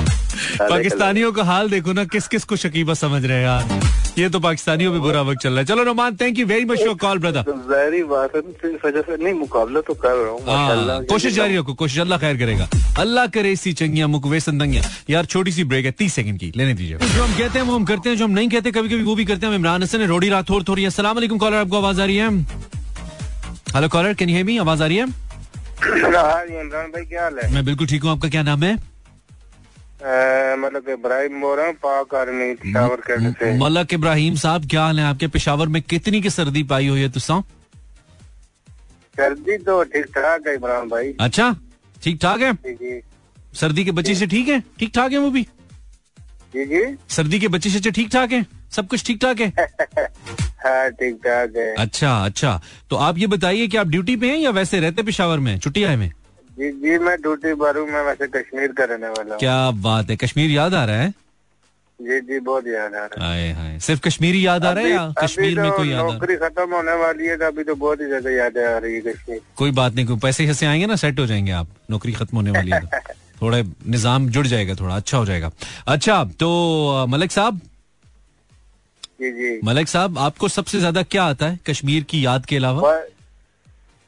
[0.60, 3.64] पाकिस्तानियों का हाल देखो ना किस किस को शकीबा समझ रहे हैं यार।
[4.18, 6.80] ये तो पाकिस्तानियों में बुरा वक्त चल रहा है। चलो Roman thank you very much
[6.80, 8.42] for call brother बात है
[9.02, 12.68] से नहीं मुकाबला तो कर रहा हूँ हाँ, कोशिश जारी रखो कोशिश अल्लाह खैर करेगा।
[13.00, 16.74] अल्लाह करे इसी चंगिया मुकवे संदंगिया। यार छोटी सी ब्रेक है तीस सेकंड की लेने
[16.74, 19.04] दीजिए। जो हम कहते हैं वो हम करते हैं जो हम नहीं कहते कभी कभी
[19.04, 21.78] वो भी करते हैं। हम इमरान हसन है रोडी रात थोड़ी थोड़ी वालेकुम कॉलर आपको
[21.78, 22.30] आवाज़ आ रही है?
[23.76, 25.06] Hello caller can you hear me आवाज़ आ रही है?
[25.06, 27.54] हाँ इमरान भाई क्या हाल है?
[27.54, 28.78] मैं बिल्कुल ठीक हूँ आपका क्या नाम है?
[30.06, 33.02] अ, मतलब इब्राहिम बोल रहा हूँ पाक आर्मी पिशावर
[33.40, 35.28] से। मलक इब्राहिम साहब क्या हाल है आपके?
[35.36, 37.40] पेशावर में कितनी की सर्दी पाई हुई है तुसा?
[39.16, 41.56] सर्दी तो ठीक ठाक है इमरान भाई। अच्छा
[42.04, 42.54] ठीक ठाक है
[43.60, 44.60] सर्दी के बच्चे से ठीक है?
[44.80, 45.42] ठीक ठाक है वो भी?
[46.54, 46.82] जी जी।
[47.16, 48.46] सर्दी के बच्चे से ठीक ठाक है?
[48.76, 49.48] सब कुछ ठीक ठाक है?
[50.66, 54.38] हाँ ठीक ठाक है। अच्छा अच्छा। तो आप ये बताइए कि आप ड्यूटी पे हैं
[54.38, 56.12] या वैसे रहते पेशावर में छुट्टिया में?
[56.58, 60.10] जी जी मैं ड्यूटी पर हूँ मैं वैसे कश्मीर का रहने वाला हूँ। क्या बात
[60.10, 61.10] है कश्मीर याद आ रहा है?
[62.00, 64.90] जी जी बहुत याद आ रहा है। हाय हाय सिर्फ़ कश्मीरी याद आ रहा है
[64.92, 68.02] या कश्मीर में तो कोई याद नौकरी खत्म होने वाली है तो अभी तो बहुत
[68.02, 70.96] ही ज़्यादा याद आ रही है कश्मीर। कोई बात नहीं कोई पैसे से आएँगे ना
[70.96, 74.96] सेट हो जाएँगे आप नौकरी खत्म होने वाली है तो। थोड़ा निज़ाम जुड़ जाएगा थोड़ा
[74.96, 75.52] अच्छा हो जाएगा।
[75.88, 77.60] अच्छा तो मलिक साहब?
[79.22, 82.94] जी जी। मलिक साहब आपको सबसे ज़्यादा क्या आता है कश्मीर की याद के अलावा?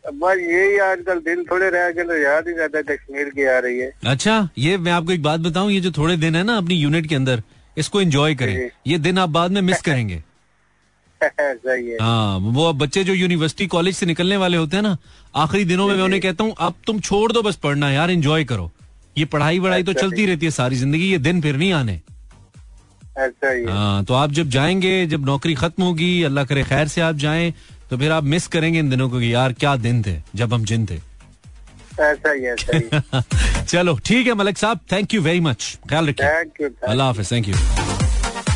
[0.08, 3.80] बस यही आजकल दिन थोड़े रह गए तो याद ही ज़्यादा कश्मीर की आ रही
[3.80, 6.76] है। अच्छा ये मैं आपको एक बात बताऊँ ये जो थोड़े दिन है ना अपनी
[6.76, 7.44] यूनिट के अंदर
[7.78, 10.22] इसको एंजॉय करें। ये दिन आप बाद में मिस करेंगे।
[12.02, 14.98] हाँ। वो अब बच्चे जो यूनिवर्सिटी कॉलेज से निकलने वाले होते हैं ना
[15.36, 18.44] आखिरी दिनों में मैं उन्हें कहता हूँ अब तुम छोड़ दो बस पढ़ना यार एंजॉय
[18.46, 18.72] करो।
[19.18, 22.00] ये पढ़ाई वढ़ाई तो अच्छा, चलती रहती है सारी ज़िंदगी ये दिन फिर नहीं आने।
[23.18, 27.16] ऐसा हाँ तो आप जब जाएँगे जब नौकरी खत्म होगी अल्लाह करे खैर से आप
[27.18, 27.54] जाएँ
[27.90, 30.66] तो फिर आप मिस करेंगे इन दिनों को कि यार क्या दिन थे जब हम
[30.66, 30.96] जिन थे।
[32.00, 36.28] ऐसा ही ऐसा ही चलो ठीक है मलिक साहब थैंक यू वेरी मच ख्याल रखिए।
[36.28, 37.56] थैंक यू अल्लाह हाफिज थैंक यू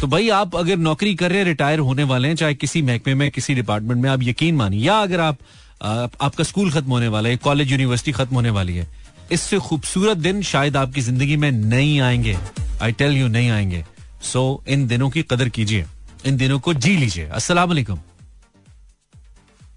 [0.02, 3.14] तो भाई आप अगर नौकरी कर रहे हैं रिटायर होने वाले हैं चाहे किसी महकमे
[3.14, 5.38] में किसी डिपार्टमेंट में आप यकीन मानिए या अगर आप
[5.84, 8.88] आ, आपका स्कूल खत्म होने वाला है कॉलेज यूनिवर्सिटी खत्म होने वाली है
[9.32, 12.38] इससे खूबसूरत दिन शायद आपकी ज़िंदगी में नहीं आएँगे।
[12.82, 13.84] आई टेल यू नहीं आएँगे।
[14.24, 15.86] सो so, इन दिनों की कदर कीजिए।
[16.26, 17.72] इन दिनों को जी लीजिए। अस्सलाम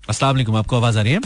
[0.08, 1.20] वालेकुम, आपको आवाज़ आ रही है?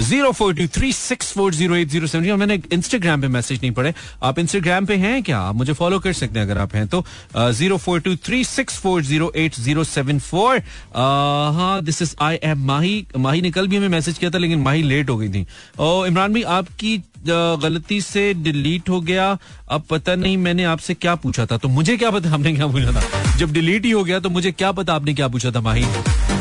[0.00, 3.70] Zero four two three six four zero eight zero seven मैंने इंस्टाग्राम पे मैसेज नहीं
[3.72, 3.92] पढ़े।
[4.22, 5.38] आप इंस्टाग्राम पे हैं क्या?
[5.38, 7.04] आप मुझे फॉलो कर सकते हैं अगर आप हैं तो
[7.36, 10.58] zero four two three six four zero eight zero seven four.
[10.94, 13.06] हाँ this is I am Mahi.
[13.16, 15.46] Mahi ने कल भी हमें मैसेज किया था, लेकिन माही लेट हो गई थी।
[15.78, 16.96] और इमरान भाई, आपकी
[17.26, 19.36] गलती से डिलीट हो गया।
[19.70, 22.92] अब पता नहीं मैंने आपसे क्या पूछा था। तो मुझे क्या पता आपने क्या पूछा
[22.92, 23.36] था?
[23.36, 25.84] जब डिलीट ही हो गया तो मुझे क्या पता आपने क्या पूछा था माही?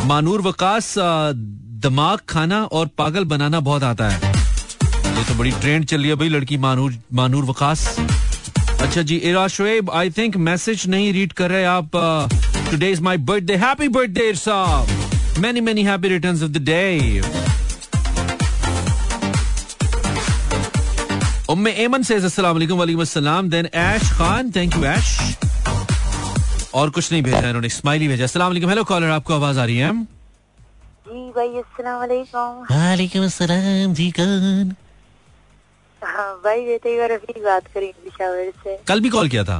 [0.05, 0.93] मानूर वकास
[1.83, 4.31] दिमाग खाना और पागल बनाना बहुत आता है।
[5.17, 7.87] ये तो बड़ी ट्रेंड चल रही है भाई, लड़की मानूर मानूर वकास।
[8.81, 11.89] अच्छा जी, Ira Shoaib I think message नहीं रीड कर रहे आप
[12.71, 17.21] today is my birthday happy birthday साहब। Many many happy returns of the day
[21.49, 25.17] Umme Aiman से अस्सलाम वालेकुम वालेकुम अस्सलाम। Then Aish Khan thank you Aish
[26.73, 29.77] और कुछ नहीं भेजा इन्होंने स्माइली भेजा। अस्सलाम वालेकुम हेलो कॉलर आपको आवाज़ आ रही
[29.77, 29.91] है?
[31.13, 34.71] जी भाई अस्सलाम वालेकुम वालेकुम अस्सलाम जी कौन?
[36.01, 39.59] हाँ भाई बेटे का रफीक बात करें पिशावर से। कल भी कॉल किया था?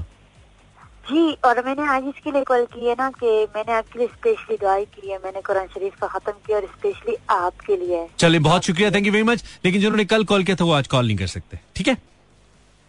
[1.09, 4.57] जी और मैंने आज इसके लिए कॉल की है ना कि मैंने आपके लिए स्पेशली
[4.57, 8.65] दुआई की है। मैंने कुरान शरीफ का खत्म किया और स्पेशली आपके लिए। चलिए बहुत
[8.65, 11.17] शुक्रिया थैंक यू वेरी मच लेकिन जिन्होंने कल कॉल किया था वो आज कॉल नहीं
[11.17, 11.97] कर सकते। ठीक है?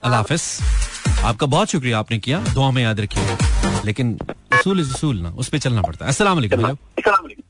[0.02, 4.18] अल्लाह हाफिज। आपका बहुत शुक्रिया आपने किया दुआ में याद रखिए। लेकिन
[4.54, 7.42] उसूल इज़ उसूल ना उस पर चलना पड़ता है। अस्सलाम वालेकुम। हेलो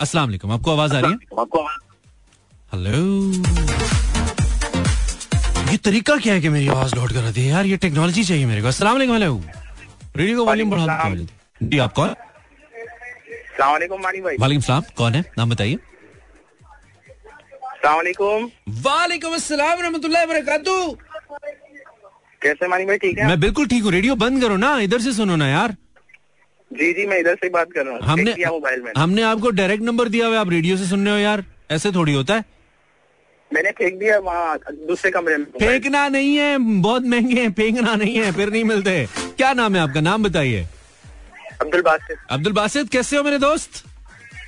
[0.00, 1.16] अस्सलाम वालेकुम आपको आवाज़ आ रही है
[2.74, 2.98] हेलो
[5.70, 8.46] ये तरीका क्या है कि मेरी आवाज़ लौट कर आती है यार ये टेक्नोलॉजी चाहिए
[8.46, 9.40] मेरे को। अस्सलाम वालेकुम हेलो
[10.16, 11.14] रेडियो का वॉल्यूम बढ़ा
[11.62, 12.14] जी आप कौन?
[13.60, 15.24] वालेकुम सलाम। कौन है?
[15.38, 15.78] नाम बताइए।
[17.82, 18.50] सलामकुम
[18.84, 20.96] वालेकुम अस्सलाम रहमतुल्लाहि व बरकातहू।
[22.42, 22.98] कैसे मानी भाई?
[22.98, 23.26] ठीक है?
[23.26, 25.76] मैं बिल्कुल ठीक हूँ। रेडियो बंद करो ना। इधर से सुनो ना यार।
[26.70, 29.82] जी जी मैं इधर से बात कर रहा हूँ। हमने मोबाइल में हमने आपको डायरेक्ट
[29.84, 32.44] नंबर दिया हुआ आप रेडियो से सुन रहे हो यार। ऐसे थोड़ी होता है।
[33.50, 34.58] मैंने फेंक दिया वहाँ
[34.88, 39.06] दूसरे कमरे में। फेंकना नहीं है बहुत महँगे हैं फेंकना नहीं है फिर नहीं मिलते।
[39.36, 40.00] क्या नाम है आपका?
[40.00, 40.66] नाम बताइए।
[41.60, 43.82] अब्दुल बासित। अब्दुल बासित कैसे हो मेरे दोस्त?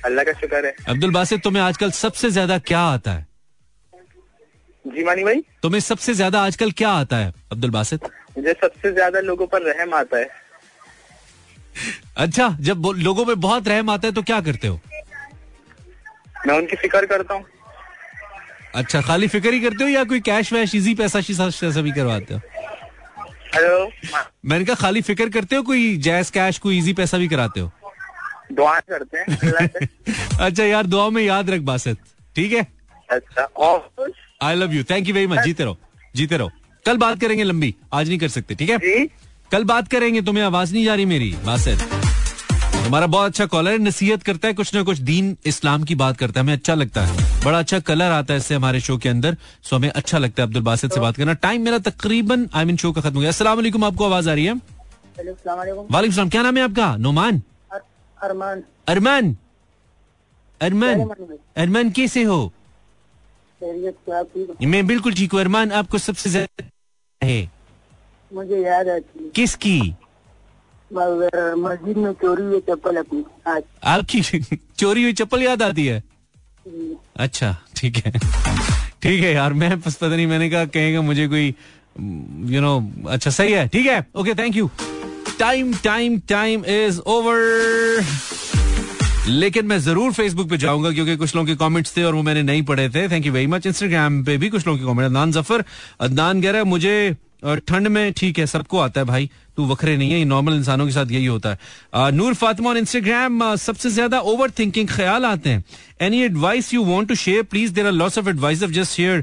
[0.05, 3.25] अल्लाह का शुक्र है। अब्दुल बासित तुम्हें आजकल सबसे ज़्यादा क्या आता है?
[4.85, 5.41] जी मानी भाई?
[5.63, 8.05] तुम्हें सबसे ज़्यादा आजकल क्या आता है अब्दुल बासित?
[8.37, 10.29] मुझे सबसे ज़्यादा लोगों पर रहम आता है।
[12.25, 14.79] अच्छा जब लोगों पे बहुत रहम आता है तो क्या करते हो?
[16.47, 17.43] मैं उनकी फ़िक्र करता हूँ।
[18.75, 22.33] अच्छा खाली फ़िक्र ही करते हो या कोई कैश वैश इजी पैसा शीसा भी करवाते
[22.33, 22.39] हो?
[23.55, 23.91] हेलो
[24.49, 27.71] मैंने कहा खाली फ़िक्र करते हो कोई जैस कैश कोई इजी पैसा भी कराते हो?
[28.51, 29.87] दुआ करते हैं
[30.45, 31.97] अच्छा यार दुआ में याद रख बासत
[32.35, 32.65] ठीक है?
[33.09, 33.47] अच्छा
[34.47, 35.77] I love you thank you very much जीते रहो
[36.15, 36.51] जीते रहो।
[36.85, 38.77] कल बात करेंगे लंबी आज नहीं कर सकते ठीक है?
[39.51, 41.89] कल बात करेंगे तुम्हें आवाज़ नहीं जा रही मेरी बासत
[42.75, 46.17] हमारा बहुत अच्छा कॉलर है नसीहत करता है कुछ ना कुछ दीन इस्लाम की बात
[46.17, 49.09] करता है हमें अच्छा लगता है। बड़ा अच्छा कलर आता है इससे हमारे शो के
[49.09, 52.65] अंदर सो हमें अच्छा लगता है अब्दुल बासित से बात करना। टाइम मेरा तकरीबन आई
[52.65, 54.53] मीन शो का खत्म हो गया। वालेकुम आपको आवाज़ आ रही है?
[55.13, 56.95] वालेकुम। सलाम क्या नाम है आपका?
[56.97, 57.41] नोमान?
[58.17, 59.35] अरमान। अरमान?
[60.61, 61.09] अरमान?
[61.57, 62.51] अरमान कैसे हो?
[63.61, 64.67] हो?
[64.67, 66.69] मैं बिल्कुल ठीक हूँ। अरमान आपको सबसे ज़्यादा
[67.21, 67.60] है।
[68.33, 69.79] मुझे याद आती है किसकी?
[70.91, 73.23] मस्जिद में चोरी हुई चप्पल अपनी
[73.93, 74.21] आपकी
[74.79, 76.01] चोरी हुई चप्पल याद आती है?
[77.25, 78.11] अच्छा ठीक है।
[79.03, 81.47] ठीक है यार मैं पता नहीं मैंने कहा कहेगा मुझे कोई
[82.53, 82.73] यू नो
[83.09, 84.05] अच्छा सही है ठीक है?
[84.15, 84.69] Okay thank you
[85.39, 88.05] time time time is over
[89.27, 92.41] लेकिन मैं ज़रूर फेसबुक पे जाऊँगा क्योंकि कुछ लोगों के कमेंट्स थे और वो मैंने
[92.43, 95.31] नहीं पढ़े थे। Thank you very much Instagram पे भी कुछ लोगों के कमेंट अदनान
[95.31, 95.63] ज़फ़र
[96.07, 99.95] अदनान कह रहा है मुझे ठंड में ठीक है सबको आता है भाई। तू वखरे
[99.97, 101.57] नहीं है नॉर्मल इंसानों के साथ यही होता है।
[101.93, 105.63] अ, नूर फातिमा ऑन इंस्टाग्राम सबसे ज़्यादा ओवर थिंकिंग ख्याल आते हैं।
[106.01, 109.21] Any advice you want to share please there are lots of advice of just share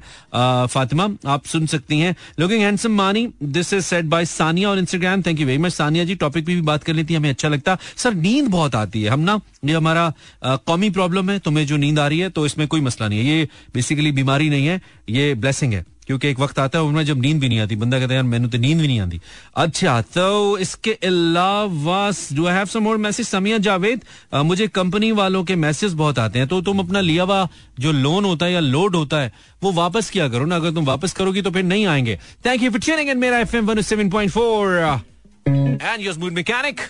[0.69, 1.09] Fatima.
[1.27, 5.41] आप सुन सकती हैं। Looking handsome Mani this is said by Sania on Instagram thank
[5.41, 6.15] you very much Sania ji.
[6.17, 9.11] Topic पे भी बात कर लेती है हमें अच्छा लगता। सर नींद बहुत आती है।
[9.11, 10.13] हम ना ये हमारा
[10.45, 13.39] कौमी प्रॉब्लम है तुम्हें जो नींद आ रही है तो इसमें कोई मसला नहीं है।
[13.39, 17.21] ये बेसिकली बीमारी नहीं है ये ब्लेसिंग है। क्योंकि एक वक्त आता है उनमें जब
[17.21, 19.21] नींद भी नहीं आती। बंदा कहता है यार मैंने तो नींद भी नहीं आती।
[19.57, 25.45] अच्छा तो इसके अलावा do have some more message Samiya Javed अ, मुझे कंपनी वालों
[25.45, 27.49] के मैसेज बहुत आते हैं। तो तुम अपना लिया हुआ
[27.81, 29.33] जो लोन होता है या लोड होता है
[29.63, 32.71] वो वापस किया करो ना। अगर तुम वापस करोगी तो फिर नहीं आएँगे। Thank you
[32.71, 35.01] for tuning in Mera FM 107.4
[35.47, 36.81] and your mood mechanic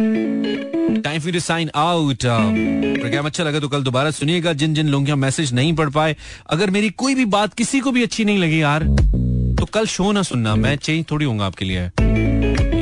[0.00, 5.14] time for sign out program अच्छा लगा तो कल दोबारा सुनिएगा। जिन जिन लोगों के
[5.14, 6.16] मैसेज नहीं पढ़ पाए
[6.50, 8.84] अगर मेरी कोई भी बात किसी को भी अच्छी नहीं लगी यार
[9.58, 11.80] तो कल शो ना सुनना। मैं चेंज थोड़ी होगा आपके लिए।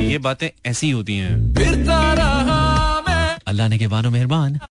[0.09, 1.33] ये बातें ऐसी होती हैं।
[3.47, 4.59] अल्लाह ने के बानो मेहरबान।